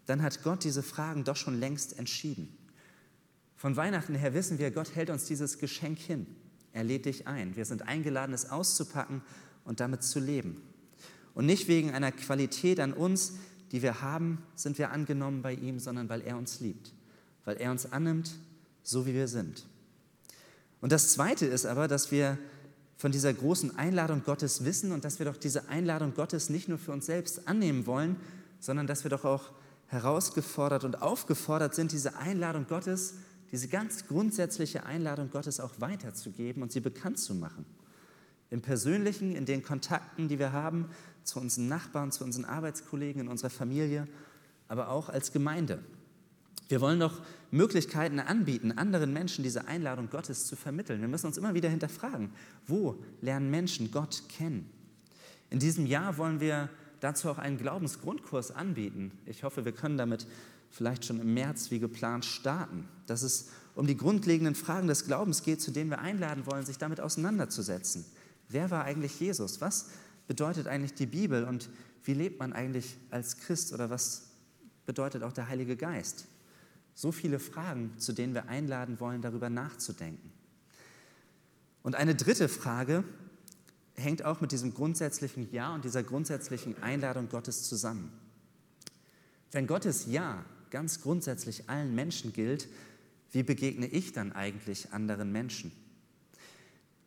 dann 0.06 0.22
hat 0.22 0.42
Gott 0.42 0.64
diese 0.64 0.82
Fragen 0.82 1.24
doch 1.24 1.36
schon 1.36 1.58
längst 1.58 1.98
entschieden. 1.98 2.57
Von 3.58 3.76
Weihnachten 3.76 4.14
her 4.14 4.34
wissen 4.34 4.60
wir, 4.60 4.70
Gott 4.70 4.94
hält 4.94 5.10
uns 5.10 5.24
dieses 5.24 5.58
Geschenk 5.58 5.98
hin. 5.98 6.26
Er 6.72 6.84
lädt 6.84 7.06
dich 7.06 7.26
ein. 7.26 7.56
Wir 7.56 7.64
sind 7.64 7.82
eingeladen, 7.82 8.32
es 8.32 8.50
auszupacken 8.50 9.20
und 9.64 9.80
damit 9.80 10.04
zu 10.04 10.20
leben. 10.20 10.62
Und 11.34 11.44
nicht 11.44 11.66
wegen 11.66 11.90
einer 11.90 12.12
Qualität 12.12 12.78
an 12.78 12.92
uns, 12.92 13.34
die 13.72 13.82
wir 13.82 14.00
haben, 14.00 14.42
sind 14.54 14.78
wir 14.78 14.92
angenommen 14.92 15.42
bei 15.42 15.54
ihm, 15.54 15.80
sondern 15.80 16.08
weil 16.08 16.22
er 16.22 16.38
uns 16.38 16.60
liebt, 16.60 16.94
weil 17.44 17.56
er 17.56 17.72
uns 17.72 17.90
annimmt, 17.92 18.30
so 18.84 19.06
wie 19.06 19.14
wir 19.14 19.26
sind. 19.26 19.66
Und 20.80 20.92
das 20.92 21.12
Zweite 21.12 21.46
ist 21.46 21.66
aber, 21.66 21.88
dass 21.88 22.12
wir 22.12 22.38
von 22.96 23.10
dieser 23.10 23.34
großen 23.34 23.76
Einladung 23.76 24.22
Gottes 24.22 24.64
wissen 24.64 24.92
und 24.92 25.04
dass 25.04 25.18
wir 25.18 25.26
doch 25.26 25.36
diese 25.36 25.68
Einladung 25.68 26.14
Gottes 26.14 26.48
nicht 26.48 26.68
nur 26.68 26.78
für 26.78 26.92
uns 26.92 27.06
selbst 27.06 27.48
annehmen 27.48 27.86
wollen, 27.86 28.16
sondern 28.60 28.86
dass 28.86 29.04
wir 29.04 29.10
doch 29.10 29.24
auch 29.24 29.50
herausgefordert 29.88 30.84
und 30.84 31.02
aufgefordert 31.02 31.74
sind, 31.74 31.90
diese 31.90 32.16
Einladung 32.16 32.66
Gottes, 32.68 33.14
diese 33.52 33.68
ganz 33.68 34.06
grundsätzliche 34.06 34.84
Einladung 34.84 35.30
Gottes 35.30 35.60
auch 35.60 35.80
weiterzugeben 35.80 36.62
und 36.62 36.72
sie 36.72 36.80
bekannt 36.80 37.18
zu 37.18 37.34
machen. 37.34 37.64
Im 38.50 38.62
Persönlichen, 38.62 39.34
in 39.34 39.46
den 39.46 39.62
Kontakten, 39.62 40.28
die 40.28 40.38
wir 40.38 40.52
haben 40.52 40.88
zu 41.24 41.38
unseren 41.40 41.68
Nachbarn, 41.68 42.12
zu 42.12 42.24
unseren 42.24 42.44
Arbeitskollegen, 42.44 43.22
in 43.22 43.28
unserer 43.28 43.50
Familie, 43.50 44.08
aber 44.68 44.88
auch 44.88 45.08
als 45.08 45.32
Gemeinde. 45.32 45.82
Wir 46.68 46.80
wollen 46.80 47.00
doch 47.00 47.20
Möglichkeiten 47.50 48.20
anbieten, 48.20 48.72
anderen 48.72 49.12
Menschen 49.12 49.42
diese 49.42 49.66
Einladung 49.68 50.10
Gottes 50.10 50.46
zu 50.46 50.56
vermitteln. 50.56 51.00
Wir 51.00 51.08
müssen 51.08 51.26
uns 51.26 51.38
immer 51.38 51.54
wieder 51.54 51.70
hinterfragen, 51.70 52.30
wo 52.66 53.02
lernen 53.22 53.50
Menschen 53.50 53.90
Gott 53.90 54.22
kennen? 54.28 54.70
In 55.50 55.58
diesem 55.58 55.86
Jahr 55.86 56.18
wollen 56.18 56.40
wir 56.40 56.68
dazu 57.00 57.30
auch 57.30 57.38
einen 57.38 57.56
Glaubensgrundkurs 57.56 58.50
anbieten. 58.50 59.12
Ich 59.24 59.44
hoffe, 59.44 59.64
wir 59.64 59.72
können 59.72 59.96
damit 59.96 60.26
vielleicht 60.70 61.04
schon 61.04 61.20
im 61.20 61.34
März 61.34 61.70
wie 61.70 61.78
geplant 61.78 62.24
starten, 62.24 62.88
dass 63.06 63.22
es 63.22 63.48
um 63.74 63.86
die 63.86 63.96
grundlegenden 63.96 64.54
Fragen 64.54 64.88
des 64.88 65.06
Glaubens 65.06 65.42
geht, 65.42 65.60
zu 65.60 65.70
denen 65.70 65.90
wir 65.90 66.00
einladen 66.00 66.46
wollen, 66.46 66.66
sich 66.66 66.78
damit 66.78 67.00
auseinanderzusetzen. 67.00 68.04
Wer 68.48 68.70
war 68.70 68.84
eigentlich 68.84 69.20
Jesus? 69.20 69.60
Was 69.60 69.90
bedeutet 70.26 70.66
eigentlich 70.66 70.94
die 70.94 71.06
Bibel 71.06 71.44
und 71.44 71.70
wie 72.04 72.14
lebt 72.14 72.40
man 72.40 72.52
eigentlich 72.52 72.96
als 73.10 73.36
Christ 73.36 73.72
oder 73.72 73.90
was 73.90 74.30
bedeutet 74.86 75.22
auch 75.22 75.32
der 75.32 75.48
Heilige 75.48 75.76
Geist? 75.76 76.26
So 76.94 77.12
viele 77.12 77.38
Fragen, 77.38 77.92
zu 77.98 78.12
denen 78.12 78.34
wir 78.34 78.48
einladen 78.48 78.98
wollen, 78.98 79.22
darüber 79.22 79.50
nachzudenken. 79.50 80.32
Und 81.82 81.94
eine 81.94 82.14
dritte 82.14 82.48
Frage 82.48 83.04
hängt 83.94 84.24
auch 84.24 84.40
mit 84.40 84.52
diesem 84.52 84.74
grundsätzlichen 84.74 85.52
Ja 85.52 85.74
und 85.74 85.84
dieser 85.84 86.02
grundsätzlichen 86.02 86.82
Einladung 86.82 87.28
Gottes 87.28 87.62
zusammen. 87.64 88.12
Wenn 89.52 89.66
Gottes 89.66 90.06
Ja 90.06 90.44
ganz 90.70 91.00
grundsätzlich 91.00 91.68
allen 91.68 91.94
Menschen 91.94 92.32
gilt, 92.32 92.68
wie 93.32 93.42
begegne 93.42 93.86
ich 93.86 94.12
dann 94.12 94.32
eigentlich 94.32 94.92
anderen 94.92 95.32
Menschen? 95.32 95.72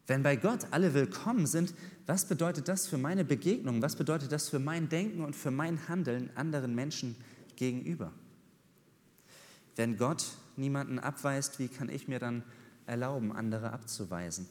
Wenn 0.07 0.23
bei 0.23 0.35
Gott 0.35 0.67
alle 0.71 0.93
willkommen 0.93 1.47
sind, 1.47 1.73
was 2.05 2.27
bedeutet 2.27 2.67
das 2.67 2.87
für 2.87 2.97
meine 2.97 3.23
Begegnung? 3.23 3.81
Was 3.81 3.95
bedeutet 3.95 4.31
das 4.31 4.49
für 4.49 4.59
mein 4.59 4.89
Denken 4.89 5.23
und 5.23 5.35
für 5.35 5.51
mein 5.51 5.87
Handeln 5.87 6.29
anderen 6.35 6.75
Menschen 6.75 7.15
gegenüber? 7.55 8.11
Wenn 9.75 9.97
Gott 9.97 10.25
niemanden 10.57 10.99
abweist, 10.99 11.59
wie 11.59 11.69
kann 11.69 11.89
ich 11.89 12.07
mir 12.07 12.19
dann 12.19 12.43
erlauben, 12.85 13.31
andere 13.31 13.71
abzuweisen? 13.71 14.47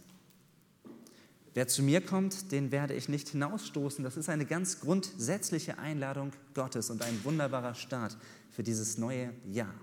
Wer 1.55 1.67
zu 1.67 1.83
mir 1.83 2.01
kommt, 2.01 2.53
den 2.53 2.71
werde 2.71 2.95
ich 2.95 3.09
nicht 3.09 3.31
hinausstoßen. 3.31 4.05
Das 4.05 4.17
ist 4.17 4.29
eine 4.29 4.47
ganz 4.47 4.81
grundsätzliche 4.81 5.79
Einladung 5.79 6.33
Gottes 6.55 6.91
und 6.91 7.03
ein 7.03 7.25
wunderbarer 7.25 7.75
Start 7.75 8.17
für 8.51 8.63
dieses 8.63 8.99
neue 8.99 9.33
Jahr. 9.51 9.75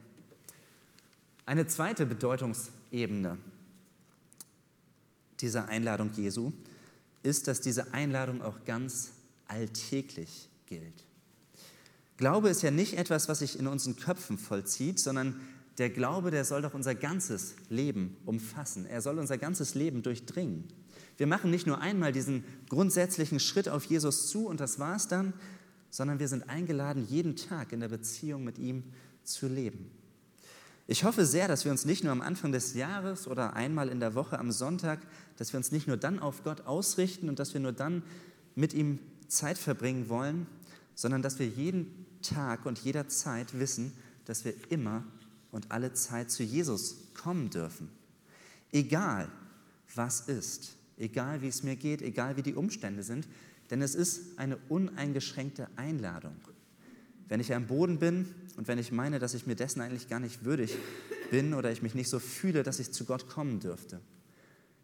Eine 1.45 1.67
zweite 1.67 2.05
Bedeutungsebene 2.05 3.38
dieser 5.39 5.67
Einladung 5.67 6.12
Jesu 6.13 6.51
ist, 7.24 7.47
dass 7.47 7.62
diese 7.62 7.93
Einladung 7.93 8.41
auch 8.41 8.63
ganz 8.65 9.12
alltäglich 9.47 10.50
gilt. 10.65 11.05
Glaube 12.17 12.50
ist 12.50 12.63
ja 12.63 12.71
nicht 12.71 12.97
etwas, 12.97 13.29
was 13.29 13.39
sich 13.39 13.59
in 13.59 13.67
unseren 13.67 13.95
Köpfen 13.95 14.38
vollzieht, 14.38 15.00
sondern 15.00 15.39
der 15.77 15.89
Glaube, 15.89 16.31
der 16.31 16.43
soll 16.45 16.63
doch 16.63 16.74
unser 16.74 16.95
ganzes 16.95 17.55
Leben 17.69 18.17
umfassen. 18.25 18.86
Er 18.86 19.01
soll 19.01 19.19
unser 19.19 19.38
ganzes 19.38 19.75
Leben 19.75 20.01
durchdringen. 20.01 20.63
Wir 21.17 21.27
machen 21.27 21.51
nicht 21.51 21.67
nur 21.67 21.81
einmal 21.81 22.12
diesen 22.12 22.43
grundsätzlichen 22.69 23.39
Schritt 23.39 23.69
auf 23.69 23.83
Jesus 23.86 24.29
zu 24.29 24.47
und 24.47 24.59
das 24.59 24.79
war's 24.79 25.07
dann, 25.07 25.33
sondern 25.89 26.19
wir 26.19 26.27
sind 26.27 26.47
eingeladen, 26.47 27.05
jeden 27.09 27.36
Tag 27.36 27.71
in 27.71 27.79
der 27.79 27.88
Beziehung 27.88 28.43
mit 28.43 28.57
ihm 28.59 28.83
zu 29.24 29.47
leben. 29.47 29.89
Ich 30.89 31.03
hoffe 31.03 31.25
sehr, 31.25 31.50
dass 31.50 31.65
wir 31.65 31.71
uns 31.71 31.83
nicht 31.83 32.03
nur 32.03 32.13
am 32.13 32.21
Anfang 32.21 32.53
des 32.53 32.74
Jahres 32.74 33.27
oder 33.27 33.53
einmal 33.55 33.89
in 33.89 34.00
der 34.00 34.15
Woche 34.15 34.39
am 34.39 34.51
Sonntag, 34.51 35.00
dass 35.36 35.51
wir 35.51 35.57
uns 35.57 35.71
nicht 35.71 35.88
nur 35.88 35.97
dann 35.97 36.19
auf 36.19 36.43
Gott 36.43 36.62
ausrichten 36.62 37.27
und 37.27 37.39
dass 37.39 37.53
wir 37.53 37.59
nur 37.59 37.74
dann 37.74 38.03
mit 38.55 38.74
ihm 38.74 39.00
Zeit 39.27 39.57
verbringen 39.57 40.07
wollen, 40.07 40.47
sondern 40.95 41.21
dass 41.21 41.39
wir 41.39 41.47
jeden 41.47 42.05
Tag 42.21 42.65
und 42.65 42.79
jederzeit 42.79 43.59
wissen, 43.59 43.91
dass 44.24 44.45
wir 44.45 44.53
immer 44.69 45.03
und 45.51 45.71
alle 45.71 45.91
Zeit 45.93 46.31
zu 46.31 46.43
Jesus 46.43 47.13
kommen 47.13 47.50
dürfen. 47.50 47.89
Egal, 48.71 49.29
was 49.93 50.21
ist, 50.21 50.76
egal 50.97 51.41
wie 51.41 51.47
es 51.47 51.63
mir 51.63 51.75
geht, 51.75 52.01
egal 52.01 52.37
wie 52.37 52.41
die 52.41 52.55
Umstände 52.55 53.03
sind, 53.03 53.27
denn 53.69 53.81
es 53.81 53.95
ist 53.95 54.39
eine 54.39 54.57
uneingeschränkte 54.69 55.67
Einladung. 55.75 56.35
Wenn 57.27 57.39
ich 57.39 57.53
am 57.53 57.67
Boden 57.67 57.99
bin 57.99 58.33
und 58.55 58.67
wenn 58.67 58.77
ich 58.77 58.91
meine, 58.91 59.19
dass 59.19 59.33
ich 59.33 59.45
mir 59.45 59.55
dessen 59.55 59.81
eigentlich 59.81 60.07
gar 60.07 60.19
nicht 60.19 60.45
würdig 60.45 60.75
bin 61.29 61.53
oder 61.53 61.71
ich 61.71 61.81
mich 61.81 61.93
nicht 61.93 62.09
so 62.09 62.19
fühle, 62.19 62.63
dass 62.63 62.79
ich 62.79 62.91
zu 62.91 63.05
Gott 63.05 63.27
kommen 63.27 63.59
dürfte. 63.59 63.99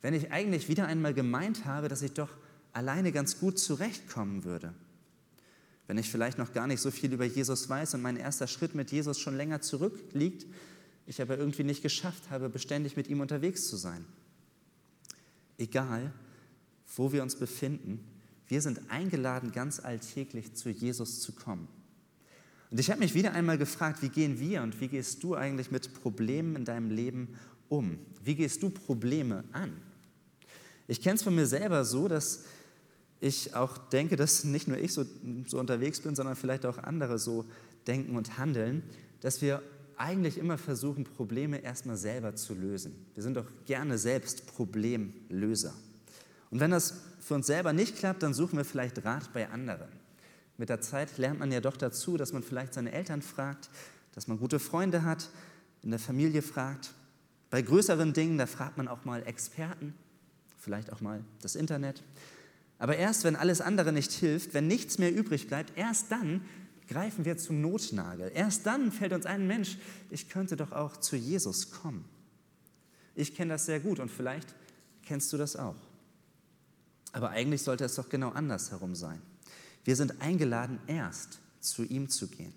Wenn 0.01 0.13
ich 0.13 0.31
eigentlich 0.31 0.67
wieder 0.67 0.87
einmal 0.87 1.13
gemeint 1.13 1.65
habe, 1.65 1.87
dass 1.87 2.01
ich 2.01 2.11
doch 2.11 2.29
alleine 2.73 3.11
ganz 3.11 3.39
gut 3.39 3.57
zurechtkommen 3.57 4.43
würde 4.43 4.73
wenn 5.87 5.97
ich 5.97 6.09
vielleicht 6.09 6.37
noch 6.37 6.53
gar 6.53 6.67
nicht 6.67 6.81
so 6.81 6.91
viel 6.91 7.11
über 7.11 7.25
Jesus 7.25 7.67
weiß 7.67 7.93
und 7.95 8.01
mein 8.01 8.17
erster 8.17 8.47
Schritt 8.47 8.73
mit 8.75 8.91
Jesus 8.91 9.19
schon 9.19 9.35
länger 9.35 9.61
zurückliegt, 9.61 10.45
ich 11.05 11.21
aber 11.21 11.37
irgendwie 11.37 11.63
nicht 11.63 11.83
geschafft 11.83 12.29
habe, 12.29 12.49
beständig 12.49 12.95
mit 12.95 13.07
ihm 13.07 13.19
unterwegs 13.19 13.67
zu 13.67 13.75
sein. 13.75 14.05
Egal, 15.57 16.11
wo 16.95 17.11
wir 17.11 17.23
uns 17.23 17.35
befinden, 17.35 18.03
wir 18.47 18.61
sind 18.61 18.81
eingeladen, 18.89 19.51
ganz 19.51 19.79
alltäglich 19.79 20.53
zu 20.53 20.69
Jesus 20.69 21.21
zu 21.21 21.31
kommen. 21.31 21.67
Und 22.69 22.79
ich 22.79 22.89
habe 22.89 22.99
mich 22.99 23.13
wieder 23.13 23.33
einmal 23.33 23.57
gefragt, 23.57 24.01
wie 24.01 24.09
gehen 24.09 24.39
wir 24.39 24.63
und 24.63 24.81
wie 24.81 24.87
gehst 24.87 25.23
du 25.23 25.35
eigentlich 25.35 25.71
mit 25.71 25.93
Problemen 26.01 26.55
in 26.55 26.65
deinem 26.65 26.89
Leben 26.89 27.35
um? 27.69 27.99
Wie 28.23 28.35
gehst 28.35 28.63
du 28.63 28.69
Probleme 28.69 29.43
an? 29.51 29.73
Ich 30.87 31.01
kenne 31.01 31.15
es 31.15 31.23
von 31.23 31.35
mir 31.35 31.45
selber 31.45 31.85
so, 31.85 32.07
dass 32.07 32.45
ich 33.19 33.55
auch 33.55 33.77
denke, 33.77 34.15
dass 34.15 34.43
nicht 34.43 34.67
nur 34.67 34.77
ich 34.77 34.91
so, 34.91 35.05
so 35.47 35.59
unterwegs 35.59 36.01
bin, 36.01 36.15
sondern 36.15 36.35
vielleicht 36.35 36.65
auch 36.65 36.77
andere 36.77 37.19
so 37.19 37.45
denken 37.87 38.15
und 38.15 38.37
handeln, 38.37 38.83
dass 39.21 39.41
wir 39.41 39.61
eigentlich 40.03 40.37
immer 40.37 40.57
versuchen, 40.57 41.05
Probleme 41.05 41.59
erstmal 41.59 41.95
selber 41.95 42.35
zu 42.35 42.53
lösen. 42.53 42.93
Wir 43.13 43.23
sind 43.23 43.35
doch 43.35 43.47
gerne 43.65 43.97
selbst 43.97 44.45
Problemlöser. 44.47 45.73
Und 46.51 46.59
wenn 46.59 46.71
das 46.71 46.93
für 47.19 47.35
uns 47.35 47.47
selber 47.47 47.71
nicht 47.71 47.95
klappt, 47.95 48.21
dann 48.21 48.33
suchen 48.33 48.57
wir 48.57 48.65
vielleicht 48.65 49.05
Rat 49.05 49.31
bei 49.33 49.49
anderen. 49.49 49.87
Mit 50.57 50.69
der 50.69 50.81
Zeit 50.81 51.17
lernt 51.17 51.39
man 51.39 51.51
ja 51.51 51.61
doch 51.61 51.77
dazu, 51.77 52.17
dass 52.17 52.33
man 52.33 52.43
vielleicht 52.43 52.73
seine 52.73 52.91
Eltern 52.91 53.21
fragt, 53.21 53.69
dass 54.13 54.27
man 54.27 54.37
gute 54.37 54.59
Freunde 54.59 55.03
hat, 55.03 55.29
in 55.81 55.89
der 55.89 55.99
Familie 55.99 56.41
fragt. 56.41 56.93
Bei 57.49 57.61
größeren 57.61 58.13
Dingen, 58.13 58.37
da 58.37 58.45
fragt 58.45 58.77
man 58.77 58.87
auch 58.87 59.05
mal 59.05 59.23
Experten, 59.25 59.93
vielleicht 60.59 60.91
auch 60.91 61.01
mal 61.01 61.23
das 61.41 61.55
Internet. 61.55 62.03
Aber 62.77 62.97
erst 62.97 63.23
wenn 63.23 63.35
alles 63.37 63.61
andere 63.61 63.93
nicht 63.93 64.11
hilft, 64.11 64.53
wenn 64.53 64.67
nichts 64.67 64.97
mehr 64.97 65.13
übrig 65.13 65.47
bleibt, 65.47 65.77
erst 65.77 66.11
dann 66.11 66.41
greifen 66.87 67.25
wir 67.25 67.37
zum 67.37 67.61
Notnagel. 67.61 68.31
Erst 68.33 68.65
dann 68.65 68.91
fällt 68.91 69.13
uns 69.13 69.25
ein 69.25 69.47
Mensch, 69.47 69.77
ich 70.09 70.29
könnte 70.29 70.55
doch 70.55 70.71
auch 70.71 70.97
zu 70.97 71.15
Jesus 71.15 71.71
kommen. 71.71 72.05
Ich 73.15 73.35
kenne 73.35 73.53
das 73.53 73.65
sehr 73.65 73.79
gut 73.79 73.99
und 73.99 74.09
vielleicht 74.09 74.53
kennst 75.03 75.31
du 75.33 75.37
das 75.37 75.55
auch. 75.55 75.75
Aber 77.11 77.29
eigentlich 77.29 77.61
sollte 77.61 77.85
es 77.85 77.95
doch 77.95 78.09
genau 78.09 78.29
andersherum 78.29 78.95
sein. 78.95 79.21
Wir 79.83 79.95
sind 79.95 80.21
eingeladen, 80.21 80.79
erst 80.87 81.39
zu 81.59 81.83
ihm 81.83 82.09
zu 82.09 82.27
gehen. 82.27 82.53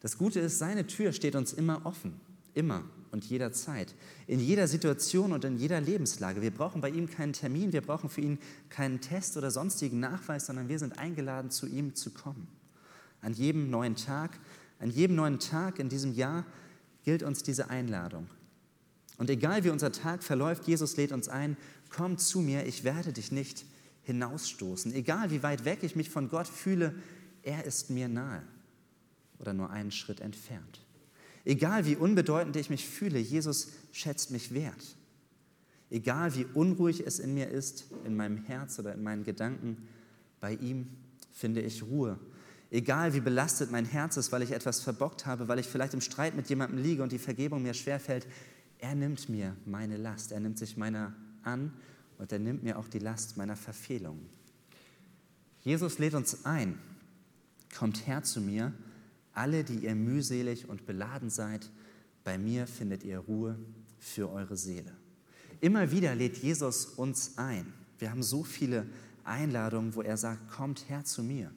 Das 0.00 0.18
Gute 0.18 0.40
ist, 0.40 0.58
seine 0.58 0.86
Tür 0.86 1.12
steht 1.12 1.34
uns 1.34 1.52
immer 1.52 1.84
offen, 1.84 2.20
immer 2.54 2.84
und 3.10 3.24
jederzeit, 3.24 3.94
in 4.26 4.40
jeder 4.40 4.68
Situation 4.68 5.32
und 5.32 5.44
in 5.44 5.56
jeder 5.56 5.80
Lebenslage. 5.80 6.42
Wir 6.42 6.50
brauchen 6.50 6.80
bei 6.80 6.90
ihm 6.90 7.10
keinen 7.10 7.32
Termin, 7.32 7.72
wir 7.72 7.80
brauchen 7.80 8.08
für 8.08 8.20
ihn 8.20 8.38
keinen 8.68 9.00
Test 9.00 9.36
oder 9.36 9.50
sonstigen 9.50 10.00
Nachweis, 10.00 10.46
sondern 10.46 10.68
wir 10.68 10.78
sind 10.78 10.98
eingeladen, 10.98 11.50
zu 11.50 11.66
ihm 11.66 11.94
zu 11.94 12.10
kommen. 12.10 12.46
An 13.20 13.32
jedem 13.32 13.70
neuen 13.70 13.96
Tag, 13.96 14.38
an 14.78 14.90
jedem 14.90 15.16
neuen 15.16 15.38
Tag 15.38 15.78
in 15.78 15.88
diesem 15.88 16.12
Jahr 16.14 16.44
gilt 17.04 17.22
uns 17.22 17.42
diese 17.42 17.70
Einladung. 17.70 18.28
Und 19.18 19.30
egal 19.30 19.64
wie 19.64 19.70
unser 19.70 19.92
Tag 19.92 20.22
verläuft, 20.22 20.66
Jesus 20.66 20.96
lädt 20.96 21.12
uns 21.12 21.28
ein, 21.28 21.56
komm 21.88 22.18
zu 22.18 22.40
mir, 22.40 22.66
ich 22.66 22.84
werde 22.84 23.12
dich 23.12 23.32
nicht 23.32 23.64
hinausstoßen. 24.02 24.92
Egal 24.94 25.30
wie 25.30 25.42
weit 25.42 25.64
weg 25.64 25.78
ich 25.82 25.96
mich 25.96 26.10
von 26.10 26.28
Gott 26.28 26.46
fühle, 26.46 26.94
er 27.42 27.64
ist 27.64 27.90
mir 27.90 28.08
nahe 28.08 28.42
oder 29.38 29.52
nur 29.52 29.70
einen 29.70 29.90
Schritt 29.90 30.20
entfernt. 30.20 30.84
Egal 31.44 31.86
wie 31.86 31.96
unbedeutend 31.96 32.56
ich 32.56 32.70
mich 32.70 32.86
fühle, 32.86 33.18
Jesus 33.18 33.68
schätzt 33.92 34.30
mich 34.30 34.52
wert. 34.52 34.96
Egal 35.90 36.34
wie 36.34 36.44
unruhig 36.44 37.06
es 37.06 37.20
in 37.20 37.34
mir 37.34 37.48
ist, 37.48 37.86
in 38.04 38.16
meinem 38.16 38.38
Herz 38.38 38.78
oder 38.78 38.94
in 38.94 39.02
meinen 39.02 39.24
Gedanken, 39.24 39.86
bei 40.40 40.54
ihm 40.54 40.88
finde 41.32 41.60
ich 41.60 41.84
Ruhe. 41.84 42.18
Egal 42.70 43.14
wie 43.14 43.20
belastet 43.20 43.70
mein 43.70 43.84
Herz 43.84 44.16
ist, 44.16 44.32
weil 44.32 44.42
ich 44.42 44.50
etwas 44.50 44.80
verbockt 44.80 45.24
habe, 45.26 45.48
weil 45.48 45.58
ich 45.58 45.66
vielleicht 45.66 45.94
im 45.94 46.00
Streit 46.00 46.34
mit 46.34 46.48
jemandem 46.48 46.82
liege 46.82 47.02
und 47.02 47.12
die 47.12 47.18
Vergebung 47.18 47.62
mir 47.62 47.74
schwerfällt, 47.74 48.26
er 48.78 48.94
nimmt 48.94 49.28
mir 49.28 49.56
meine 49.64 49.96
Last, 49.96 50.32
er 50.32 50.40
nimmt 50.40 50.58
sich 50.58 50.76
meiner 50.76 51.14
an 51.42 51.72
und 52.18 52.32
er 52.32 52.38
nimmt 52.38 52.62
mir 52.62 52.78
auch 52.78 52.88
die 52.88 52.98
Last 52.98 53.36
meiner 53.36 53.56
Verfehlungen. 53.56 54.28
Jesus 55.60 55.98
lädt 55.98 56.14
uns 56.14 56.44
ein, 56.44 56.78
kommt 57.76 58.06
her 58.06 58.22
zu 58.22 58.40
mir, 58.40 58.72
alle, 59.32 59.64
die 59.64 59.78
ihr 59.78 59.94
mühselig 59.94 60.68
und 60.68 60.86
beladen 60.86 61.30
seid, 61.30 61.70
bei 62.24 62.38
mir 62.38 62.66
findet 62.66 63.04
ihr 63.04 63.18
Ruhe 63.18 63.58
für 63.98 64.30
eure 64.30 64.56
Seele. 64.56 64.92
Immer 65.60 65.90
wieder 65.90 66.14
lädt 66.14 66.38
Jesus 66.38 66.86
uns 66.86 67.38
ein. 67.38 67.72
Wir 67.98 68.10
haben 68.10 68.22
so 68.22 68.44
viele 68.44 68.86
Einladungen, 69.24 69.94
wo 69.94 70.02
er 70.02 70.16
sagt, 70.16 70.50
kommt 70.50 70.88
her 70.88 71.04
zu 71.04 71.22
mir. 71.22 71.50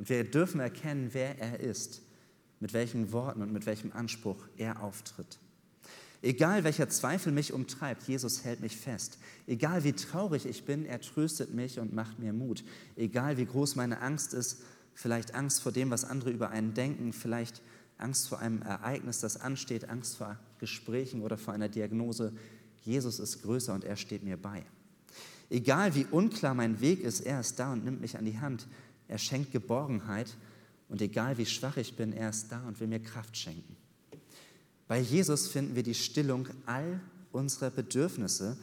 Und 0.00 0.08
wir 0.08 0.24
dürfen 0.24 0.60
erkennen, 0.60 1.10
wer 1.12 1.38
er 1.38 1.60
ist, 1.60 2.00
mit 2.58 2.72
welchen 2.72 3.12
Worten 3.12 3.42
und 3.42 3.52
mit 3.52 3.66
welchem 3.66 3.92
Anspruch 3.92 4.48
er 4.56 4.82
auftritt. 4.82 5.38
Egal 6.22 6.64
welcher 6.64 6.88
Zweifel 6.88 7.34
mich 7.34 7.52
umtreibt, 7.52 8.04
Jesus 8.04 8.42
hält 8.42 8.60
mich 8.60 8.78
fest. 8.78 9.18
Egal 9.46 9.84
wie 9.84 9.92
traurig 9.92 10.46
ich 10.46 10.64
bin, 10.64 10.86
er 10.86 11.02
tröstet 11.02 11.52
mich 11.52 11.78
und 11.78 11.92
macht 11.92 12.18
mir 12.18 12.32
Mut. 12.32 12.64
Egal 12.96 13.36
wie 13.36 13.44
groß 13.44 13.76
meine 13.76 14.00
Angst 14.00 14.32
ist, 14.32 14.62
vielleicht 14.94 15.34
Angst 15.34 15.60
vor 15.60 15.70
dem, 15.70 15.90
was 15.90 16.06
andere 16.06 16.30
über 16.30 16.48
einen 16.48 16.72
denken, 16.72 17.12
vielleicht 17.12 17.60
Angst 17.98 18.26
vor 18.26 18.38
einem 18.38 18.62
Ereignis, 18.62 19.20
das 19.20 19.38
ansteht, 19.38 19.90
Angst 19.90 20.16
vor 20.16 20.38
Gesprächen 20.60 21.20
oder 21.20 21.36
vor 21.36 21.52
einer 21.52 21.68
Diagnose. 21.68 22.32
Jesus 22.84 23.20
ist 23.20 23.42
größer 23.42 23.74
und 23.74 23.84
er 23.84 23.96
steht 23.96 24.22
mir 24.22 24.38
bei. 24.38 24.64
Egal 25.50 25.94
wie 25.94 26.06
unklar 26.10 26.54
mein 26.54 26.80
Weg 26.80 27.00
ist, 27.00 27.20
er 27.20 27.40
ist 27.40 27.58
da 27.58 27.72
und 27.72 27.84
nimmt 27.84 28.00
mich 28.00 28.16
an 28.16 28.24
die 28.24 28.38
Hand. 28.38 28.66
Er 29.10 29.18
schenkt 29.18 29.50
Geborgenheit 29.50 30.36
und 30.88 31.02
egal 31.02 31.36
wie 31.36 31.44
schwach 31.44 31.76
ich 31.76 31.96
bin, 31.96 32.12
er 32.12 32.30
ist 32.30 32.52
da 32.52 32.62
und 32.68 32.78
will 32.78 32.86
mir 32.86 33.00
Kraft 33.00 33.36
schenken. 33.36 33.76
Bei 34.86 35.00
Jesus 35.00 35.48
finden 35.48 35.74
wir 35.74 35.82
die 35.82 35.94
Stillung 35.94 36.46
all 36.64 37.00
unserer 37.32 37.70
Bedürfnisse. 37.70 38.56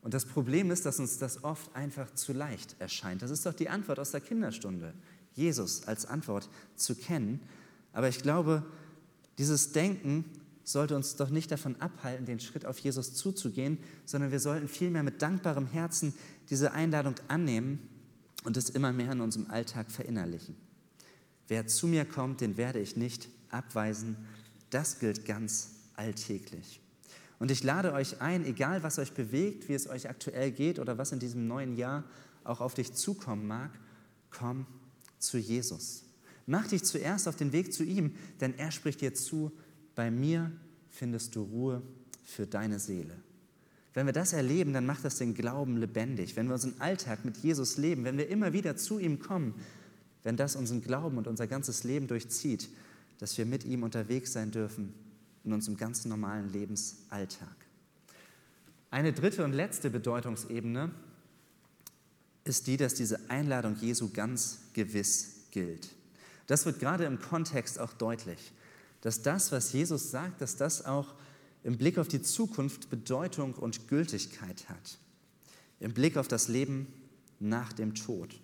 Und 0.00 0.14
das 0.14 0.24
Problem 0.24 0.70
ist, 0.70 0.86
dass 0.86 1.00
uns 1.00 1.18
das 1.18 1.42
oft 1.42 1.74
einfach 1.74 2.14
zu 2.14 2.32
leicht 2.32 2.76
erscheint. 2.78 3.22
Das 3.22 3.32
ist 3.32 3.44
doch 3.44 3.54
die 3.54 3.68
Antwort 3.68 3.98
aus 3.98 4.12
der 4.12 4.20
Kinderstunde, 4.20 4.94
Jesus 5.34 5.88
als 5.88 6.06
Antwort 6.06 6.48
zu 6.76 6.94
kennen. 6.94 7.40
Aber 7.92 8.08
ich 8.08 8.22
glaube, 8.22 8.64
dieses 9.38 9.72
Denken 9.72 10.24
sollte 10.62 10.94
uns 10.94 11.16
doch 11.16 11.30
nicht 11.30 11.50
davon 11.50 11.74
abhalten, 11.80 12.24
den 12.24 12.38
Schritt 12.38 12.66
auf 12.66 12.78
Jesus 12.78 13.14
zuzugehen, 13.14 13.78
sondern 14.04 14.30
wir 14.30 14.38
sollten 14.38 14.68
vielmehr 14.68 15.02
mit 15.02 15.22
dankbarem 15.22 15.66
Herzen 15.66 16.14
diese 16.50 16.70
Einladung 16.70 17.16
annehmen 17.26 17.88
und 18.44 18.56
es 18.56 18.70
immer 18.70 18.92
mehr 18.92 19.12
in 19.12 19.20
unserem 19.20 19.50
Alltag 19.50 19.90
verinnerlichen. 19.90 20.56
Wer 21.48 21.66
zu 21.66 21.86
mir 21.86 22.04
kommt, 22.04 22.40
den 22.40 22.56
werde 22.56 22.80
ich 22.80 22.96
nicht 22.96 23.28
abweisen, 23.50 24.16
das 24.70 24.98
gilt 24.98 25.26
ganz 25.26 25.70
alltäglich. 25.96 26.80
Und 27.38 27.50
ich 27.50 27.62
lade 27.64 27.92
euch 27.92 28.20
ein, 28.20 28.44
egal 28.46 28.82
was 28.82 28.98
euch 28.98 29.12
bewegt, 29.12 29.68
wie 29.68 29.74
es 29.74 29.88
euch 29.88 30.08
aktuell 30.08 30.52
geht 30.52 30.78
oder 30.78 30.96
was 30.96 31.12
in 31.12 31.18
diesem 31.18 31.46
neuen 31.46 31.76
Jahr 31.76 32.04
auch 32.44 32.60
auf 32.60 32.74
dich 32.74 32.92
zukommen 32.94 33.46
mag, 33.46 33.70
komm 34.30 34.66
zu 35.18 35.38
Jesus. 35.38 36.04
Mach 36.46 36.68
dich 36.68 36.84
zuerst 36.84 37.28
auf 37.28 37.36
den 37.36 37.52
Weg 37.52 37.72
zu 37.72 37.84
ihm, 37.84 38.14
denn 38.40 38.56
er 38.58 38.70
spricht 38.70 39.00
dir 39.00 39.14
zu, 39.14 39.52
bei 39.94 40.10
mir 40.10 40.50
findest 40.88 41.34
du 41.36 41.42
Ruhe 41.42 41.82
für 42.24 42.46
deine 42.46 42.78
Seele. 42.78 43.16
Wenn 43.94 44.06
wir 44.06 44.12
das 44.12 44.32
erleben, 44.32 44.72
dann 44.72 44.86
macht 44.86 45.04
das 45.04 45.18
den 45.18 45.34
Glauben 45.34 45.76
lebendig. 45.76 46.36
Wenn 46.36 46.46
wir 46.46 46.54
unseren 46.54 46.80
Alltag 46.80 47.24
mit 47.24 47.36
Jesus 47.38 47.76
leben, 47.76 48.04
wenn 48.04 48.16
wir 48.16 48.28
immer 48.28 48.52
wieder 48.52 48.76
zu 48.76 48.98
ihm 48.98 49.18
kommen, 49.18 49.54
wenn 50.22 50.36
das 50.36 50.56
unseren 50.56 50.80
Glauben 50.82 51.18
und 51.18 51.26
unser 51.26 51.46
ganzes 51.46 51.84
Leben 51.84 52.06
durchzieht, 52.06 52.68
dass 53.18 53.36
wir 53.36 53.44
mit 53.44 53.64
ihm 53.64 53.82
unterwegs 53.82 54.32
sein 54.32 54.50
dürfen 54.50 54.94
in 55.44 55.52
unserem 55.52 55.76
ganz 55.76 56.04
normalen 56.04 56.52
Lebensalltag. 56.52 57.54
Eine 58.90 59.12
dritte 59.12 59.44
und 59.44 59.52
letzte 59.52 59.90
Bedeutungsebene 59.90 60.90
ist 62.44 62.66
die, 62.66 62.76
dass 62.76 62.94
diese 62.94 63.30
Einladung 63.30 63.76
Jesu 63.76 64.10
ganz 64.12 64.58
gewiss 64.72 65.46
gilt. 65.50 65.90
Das 66.46 66.66
wird 66.66 66.80
gerade 66.80 67.04
im 67.04 67.20
Kontext 67.20 67.78
auch 67.78 67.92
deutlich, 67.92 68.52
dass 69.00 69.22
das, 69.22 69.52
was 69.52 69.72
Jesus 69.72 70.10
sagt, 70.10 70.40
dass 70.40 70.56
das 70.56 70.84
auch 70.84 71.14
im 71.64 71.78
Blick 71.78 71.98
auf 71.98 72.08
die 72.08 72.22
Zukunft 72.22 72.90
Bedeutung 72.90 73.54
und 73.54 73.88
Gültigkeit 73.88 74.68
hat. 74.68 74.98
Im 75.80 75.94
Blick 75.94 76.16
auf 76.16 76.28
das 76.28 76.48
Leben 76.48 76.86
nach 77.40 77.72
dem 77.72 77.94
Tod. 77.94 78.40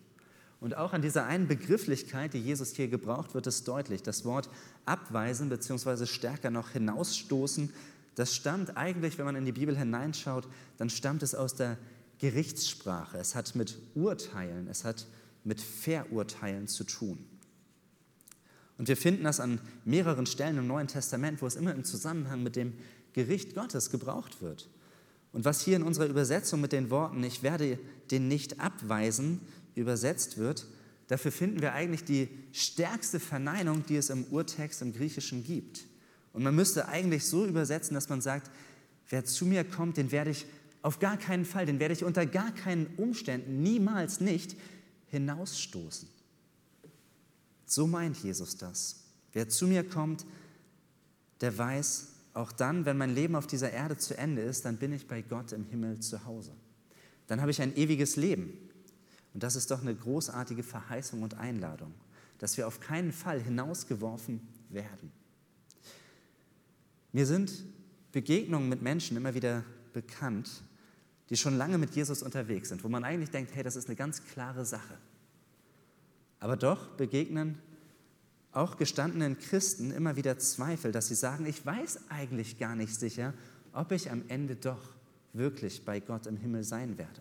Und 0.60 0.76
auch 0.76 0.92
an 0.92 1.02
dieser 1.02 1.24
einen 1.24 1.46
Begrifflichkeit, 1.46 2.34
die 2.34 2.40
Jesus 2.40 2.74
hier 2.74 2.88
gebraucht, 2.88 3.34
wird 3.34 3.46
es 3.46 3.62
deutlich. 3.62 4.02
Das 4.02 4.24
Wort 4.24 4.48
abweisen 4.86 5.48
bzw. 5.48 6.06
stärker 6.06 6.50
noch 6.50 6.70
hinausstoßen, 6.70 7.72
das 8.16 8.34
stammt 8.34 8.76
eigentlich, 8.76 9.16
wenn 9.16 9.26
man 9.26 9.36
in 9.36 9.44
die 9.44 9.52
Bibel 9.52 9.78
hineinschaut, 9.78 10.48
dann 10.76 10.90
stammt 10.90 11.22
es 11.22 11.36
aus 11.36 11.54
der 11.54 11.78
Gerichtssprache. 12.18 13.16
Es 13.16 13.36
hat 13.36 13.54
mit 13.54 13.78
Urteilen, 13.94 14.66
es 14.66 14.84
hat 14.84 15.06
mit 15.44 15.60
Verurteilen 15.60 16.66
zu 16.66 16.82
tun. 16.82 17.24
Und 18.76 18.88
wir 18.88 18.96
finden 18.96 19.22
das 19.22 19.38
an 19.38 19.60
mehreren 19.84 20.26
Stellen 20.26 20.58
im 20.58 20.66
Neuen 20.66 20.88
Testament, 20.88 21.42
wo 21.42 21.46
es 21.46 21.54
immer 21.54 21.72
im 21.72 21.84
Zusammenhang 21.84 22.42
mit 22.42 22.56
dem 22.56 22.72
Gericht 23.18 23.56
Gottes 23.56 23.90
gebraucht 23.90 24.40
wird. 24.42 24.68
Und 25.32 25.44
was 25.44 25.60
hier 25.60 25.74
in 25.74 25.82
unserer 25.82 26.06
Übersetzung 26.06 26.60
mit 26.60 26.70
den 26.70 26.88
Worten, 26.88 27.24
ich 27.24 27.42
werde 27.42 27.80
den 28.12 28.28
nicht 28.28 28.60
abweisen, 28.60 29.40
übersetzt 29.74 30.38
wird, 30.38 30.66
dafür 31.08 31.32
finden 31.32 31.60
wir 31.60 31.72
eigentlich 31.72 32.04
die 32.04 32.28
stärkste 32.52 33.18
Verneinung, 33.18 33.84
die 33.86 33.96
es 33.96 34.10
im 34.10 34.24
Urtext 34.30 34.82
im 34.82 34.92
Griechischen 34.92 35.42
gibt. 35.42 35.84
Und 36.32 36.44
man 36.44 36.54
müsste 36.54 36.86
eigentlich 36.86 37.24
so 37.24 37.44
übersetzen, 37.44 37.94
dass 37.94 38.08
man 38.08 38.20
sagt, 38.20 38.52
wer 39.08 39.24
zu 39.24 39.46
mir 39.46 39.64
kommt, 39.64 39.96
den 39.96 40.12
werde 40.12 40.30
ich 40.30 40.46
auf 40.82 41.00
gar 41.00 41.16
keinen 41.16 41.44
Fall, 41.44 41.66
den 41.66 41.80
werde 41.80 41.94
ich 41.94 42.04
unter 42.04 42.24
gar 42.24 42.54
keinen 42.54 42.86
Umständen, 42.96 43.62
niemals 43.62 44.20
nicht 44.20 44.54
hinausstoßen. 45.08 46.08
So 47.66 47.88
meint 47.88 48.16
Jesus 48.22 48.56
das. 48.56 49.00
Wer 49.32 49.48
zu 49.48 49.66
mir 49.66 49.82
kommt, 49.82 50.24
der 51.40 51.58
weiß, 51.58 52.08
auch 52.38 52.52
dann, 52.52 52.84
wenn 52.84 52.96
mein 52.96 53.14
Leben 53.14 53.34
auf 53.34 53.46
dieser 53.46 53.72
Erde 53.72 53.96
zu 53.96 54.16
Ende 54.16 54.42
ist, 54.42 54.64
dann 54.64 54.76
bin 54.76 54.92
ich 54.92 55.08
bei 55.08 55.22
Gott 55.22 55.52
im 55.52 55.64
Himmel 55.64 55.98
zu 56.00 56.24
Hause. 56.24 56.52
Dann 57.26 57.40
habe 57.40 57.50
ich 57.50 57.60
ein 57.60 57.76
ewiges 57.76 58.16
Leben. 58.16 58.52
Und 59.34 59.42
das 59.42 59.56
ist 59.56 59.70
doch 59.70 59.82
eine 59.82 59.94
großartige 59.94 60.62
Verheißung 60.62 61.22
und 61.22 61.34
Einladung, 61.34 61.92
dass 62.38 62.56
wir 62.56 62.66
auf 62.66 62.80
keinen 62.80 63.12
Fall 63.12 63.40
hinausgeworfen 63.40 64.40
werden. 64.70 65.12
Mir 67.12 67.26
sind 67.26 67.64
Begegnungen 68.12 68.68
mit 68.68 68.82
Menschen 68.82 69.16
immer 69.16 69.34
wieder 69.34 69.64
bekannt, 69.92 70.62
die 71.30 71.36
schon 71.36 71.58
lange 71.58 71.76
mit 71.76 71.94
Jesus 71.94 72.22
unterwegs 72.22 72.68
sind, 72.68 72.84
wo 72.84 72.88
man 72.88 73.04
eigentlich 73.04 73.30
denkt, 73.30 73.54
hey, 73.54 73.62
das 73.62 73.76
ist 73.76 73.88
eine 73.88 73.96
ganz 73.96 74.24
klare 74.24 74.64
Sache. 74.64 74.96
Aber 76.40 76.56
doch 76.56 76.88
begegnen 76.96 77.58
auch 78.52 78.76
gestandenen 78.76 79.38
Christen 79.38 79.90
immer 79.90 80.16
wieder 80.16 80.38
Zweifel, 80.38 80.92
dass 80.92 81.08
sie 81.08 81.14
sagen, 81.14 81.46
ich 81.46 81.64
weiß 81.64 82.08
eigentlich 82.08 82.58
gar 82.58 82.76
nicht 82.76 82.94
sicher, 82.94 83.34
ob 83.72 83.92
ich 83.92 84.10
am 84.10 84.22
Ende 84.28 84.56
doch 84.56 84.94
wirklich 85.32 85.84
bei 85.84 86.00
Gott 86.00 86.26
im 86.26 86.36
Himmel 86.36 86.64
sein 86.64 86.98
werde 86.98 87.20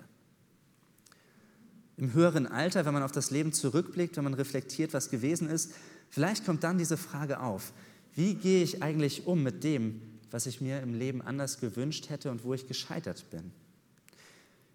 im 1.98 2.14
höheren 2.14 2.46
Alter, 2.46 2.86
wenn 2.86 2.94
man 2.94 3.04
auf 3.04 3.12
das 3.12 3.32
Leben 3.32 3.52
zurückblickt, 3.52 4.16
wenn 4.18 4.24
man 4.24 4.36
reflektiert, 4.36 4.94
was 4.94 5.10
gewesen 5.10 5.50
ist, 5.50 5.74
vielleicht 6.10 6.46
kommt 6.46 6.64
dann 6.64 6.78
diese 6.78 6.96
Frage 6.96 7.40
auf, 7.42 7.74
wie 8.16 8.36
gehe 8.36 8.64
ich 8.64 8.84
eigentlich 8.84 9.26
um 9.26 9.44
mit 9.44 9.64
dem, 9.64 10.02
was 10.30 10.46
ich 10.46 10.62
mir 10.62 10.82
im 10.82 10.94
Leben 10.94 11.22
anders 11.22 11.60
gewünscht 11.60 12.10
hätte 12.10 12.32
und 12.32 12.44
wo 12.44 12.54
ich 12.54 12.68
gescheitert 12.68 13.26
bin? 13.32 13.52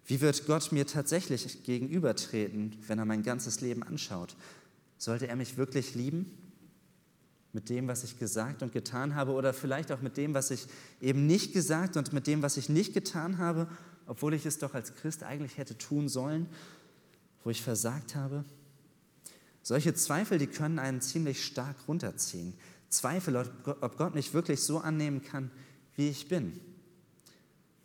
Wie 0.05 0.19
wird 0.19 0.45
Gott 0.45 0.73
mir 0.73 0.85
tatsächlich 0.85 1.63
gegenübertreten, 1.63 2.75
wenn 2.87 2.99
er 2.99 3.05
mein 3.05 3.23
ganzes 3.23 3.61
Leben 3.61 3.83
anschaut? 3.83 4.35
Sollte 4.97 5.27
er 5.27 5.37
mich 5.37 5.55
wirklich 5.55 5.95
lieben? 5.95 6.29
Mit 7.53 7.69
dem, 7.69 7.87
was 7.87 8.03
ich 8.03 8.19
gesagt 8.19 8.63
und 8.63 8.73
getan 8.73 9.15
habe 9.15 9.31
oder 9.31 9.53
vielleicht 9.53 9.91
auch 9.91 10.01
mit 10.01 10.17
dem, 10.17 10.33
was 10.33 10.51
ich 10.51 10.67
eben 10.99 11.27
nicht 11.27 11.53
gesagt 11.53 11.95
und 11.95 12.11
mit 12.11 12.27
dem, 12.27 12.41
was 12.41 12.57
ich 12.57 12.67
nicht 12.67 12.93
getan 12.93 13.37
habe, 13.37 13.67
obwohl 14.07 14.33
ich 14.33 14.45
es 14.45 14.57
doch 14.57 14.73
als 14.73 14.95
Christ 14.95 15.23
eigentlich 15.23 15.57
hätte 15.57 15.77
tun 15.77 16.09
sollen? 16.09 16.47
wo 17.43 17.49
ich 17.49 17.61
versagt 17.61 18.15
habe? 18.15 18.43
Solche 19.61 19.93
Zweifel, 19.93 20.37
die 20.37 20.47
können 20.47 20.79
einen 20.79 21.01
ziemlich 21.01 21.45
stark 21.45 21.75
runterziehen. 21.87 22.53
Zweifel, 22.89 23.35
ob 23.65 23.97
Gott 23.97 24.13
mich 24.13 24.33
wirklich 24.33 24.61
so 24.61 24.79
annehmen 24.79 25.23
kann, 25.23 25.51
wie 25.95 26.09
ich 26.09 26.27
bin. 26.27 26.59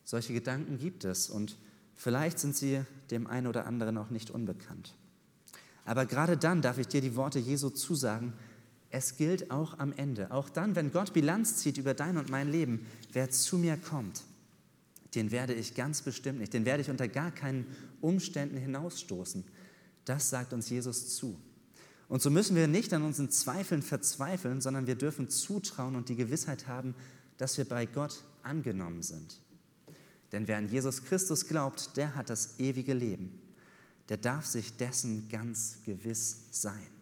Solche 0.05 0.33
Gedanken 0.33 0.79
gibt 0.79 1.05
es 1.05 1.31
und 1.31 1.57
vielleicht 1.95 2.39
sind 2.39 2.57
sie 2.57 2.83
dem 3.11 3.27
einen 3.27 3.47
oder 3.47 3.67
anderen 3.67 3.97
auch 3.99 4.11
nicht 4.11 4.31
unbekannt. 4.31 4.95
Aber 5.85 6.05
gerade 6.05 6.37
dann 6.37 6.63
darf 6.63 6.79
ich 6.79 6.89
dir 6.89 7.01
die 7.01 7.17
Worte 7.17 7.39
Jesu 7.39 7.71
zusagen, 7.71 8.33
es 8.91 9.17
gilt 9.17 9.51
auch 9.51 9.79
am 9.79 9.93
Ende, 9.93 10.31
auch 10.31 10.49
dann, 10.49 10.75
wenn 10.75 10.93
Gott 10.93 11.13
Bilanz 11.13 11.57
zieht 11.57 11.77
über 11.77 11.95
dein 11.95 12.17
und 12.17 12.31
mein 12.31 12.51
Leben, 12.51 12.87
wer 13.13 13.31
zu 13.31 13.59
mir 13.59 13.77
kommt, 13.77 14.25
den 15.15 15.31
werde 15.31 15.55
ich 15.55 15.75
ganz 15.75 16.03
bestimmt 16.03 16.39
nicht, 16.39 16.55
den 16.55 16.65
werde 16.65 16.83
ich 16.83 16.91
unter 16.91 17.09
gar 17.09 17.31
keinen 17.31 17.67
Umständen 18.01 18.57
hinausstoßen. 18.57 19.45
Das 20.05 20.31
sagt 20.31 20.53
uns 20.53 20.71
Jesus 20.71 21.17
zu. 21.17 21.39
Und 22.09 22.23
so 22.23 22.31
müssen 22.31 22.57
wir 22.57 22.69
nicht 22.69 22.95
an 22.95 23.03
unseren 23.03 23.31
Zweifeln 23.31 23.83
verzweifeln, 23.83 24.63
sondern 24.63 24.87
wir 24.87 24.95
dürfen 24.95 25.29
zutrauen 25.29 25.95
und 25.95 26.09
die 26.09 26.17
Gewissheit 26.17 26.67
haben, 26.67 26.95
dass 27.37 27.59
wir 27.59 27.67
bei 27.67 27.85
Gott 27.85 28.25
angenommen 28.43 29.03
sind. 29.03 29.41
Denn 30.33 30.49
wer 30.49 30.59
an 30.59 30.69
Jesus 30.69 31.05
Christus 31.05 31.47
glaubt, 31.47 31.97
der 31.97 32.15
hat 32.15 32.31
das 32.31 32.59
ewige 32.59 32.95
Leben. 32.95 33.41
Der 34.09 34.17
darf 34.17 34.47
sich 34.47 34.77
dessen 34.77 35.29
ganz 35.29 35.79
gewiss 35.85 36.47
sein. 36.51 36.98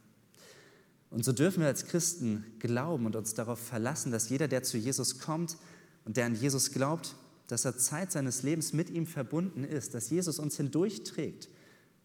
Und 1.16 1.24
so 1.24 1.33
dürfen 1.33 1.61
wir 1.61 1.68
als 1.68 1.87
Christen 1.87 2.44
glauben 2.59 3.07
und 3.07 3.16
uns 3.16 3.33
darauf 3.33 3.59
verlassen, 3.59 4.12
dass 4.12 4.29
jeder, 4.29 4.48
der 4.48 4.62
zu 4.62 4.76
Jesus 4.76 5.18
kommt 5.18 5.57
und 6.05 6.18
der 6.18 6.26
an 6.26 6.35
Jesus 6.35 6.72
glaubt, 6.72 7.16
dass 7.46 7.64
er 7.64 7.79
Zeit 7.79 8.12
seines 8.12 8.42
Lebens 8.42 8.74
mit 8.74 8.90
ihm 8.90 9.07
verbunden 9.07 9.64
ist, 9.64 9.94
dass 9.94 10.11
Jesus 10.11 10.38
uns 10.38 10.59
hindurchträgt 10.59 11.48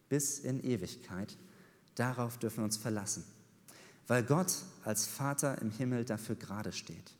bis 0.08 0.38
in 0.38 0.64
Ewigkeit. 0.64 1.36
Darauf 1.94 2.38
dürfen 2.38 2.60
wir 2.60 2.64
uns 2.64 2.78
verlassen, 2.78 3.24
weil 4.06 4.22
Gott 4.22 4.50
als 4.82 5.04
Vater 5.04 5.60
im 5.60 5.70
Himmel 5.70 6.06
dafür 6.06 6.36
gerade 6.36 6.72
steht. 6.72 7.12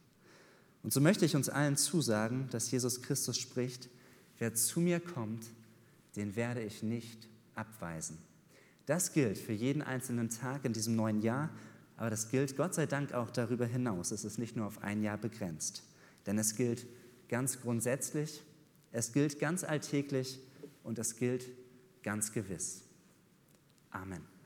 Und 0.82 0.94
so 0.94 1.00
möchte 1.02 1.26
ich 1.26 1.36
uns 1.36 1.50
allen 1.50 1.76
zusagen, 1.76 2.48
dass 2.52 2.70
Jesus 2.70 3.02
Christus 3.02 3.36
spricht, 3.36 3.90
wer 4.38 4.54
zu 4.54 4.80
mir 4.80 4.98
kommt, 4.98 5.44
den 6.16 6.36
werde 6.36 6.62
ich 6.62 6.82
nicht 6.82 7.28
abweisen. 7.54 8.16
Das 8.86 9.12
gilt 9.12 9.36
für 9.36 9.52
jeden 9.52 9.82
einzelnen 9.82 10.30
Tag 10.30 10.64
in 10.64 10.72
diesem 10.72 10.96
neuen 10.96 11.20
Jahr, 11.20 11.50
aber 12.02 12.10
das 12.10 12.30
gilt 12.30 12.56
Gott 12.56 12.74
sei 12.74 12.86
Dank 12.86 13.14
auch 13.14 13.30
darüber 13.30 13.64
hinaus. 13.64 14.10
Es 14.10 14.24
ist 14.24 14.36
nicht 14.36 14.56
nur 14.56 14.66
auf 14.66 14.82
ein 14.82 15.04
Jahr 15.04 15.16
begrenzt, 15.16 15.84
denn 16.26 16.36
es 16.36 16.56
gilt 16.56 16.84
ganz 17.28 17.60
grundsätzlich, 17.60 18.42
es 18.90 19.12
gilt 19.12 19.38
ganz 19.38 19.62
alltäglich 19.62 20.40
und 20.82 20.98
es 20.98 21.14
gilt 21.14 21.48
ganz 22.02 22.32
gewiss. 22.32 22.82
Amen. 23.92 24.31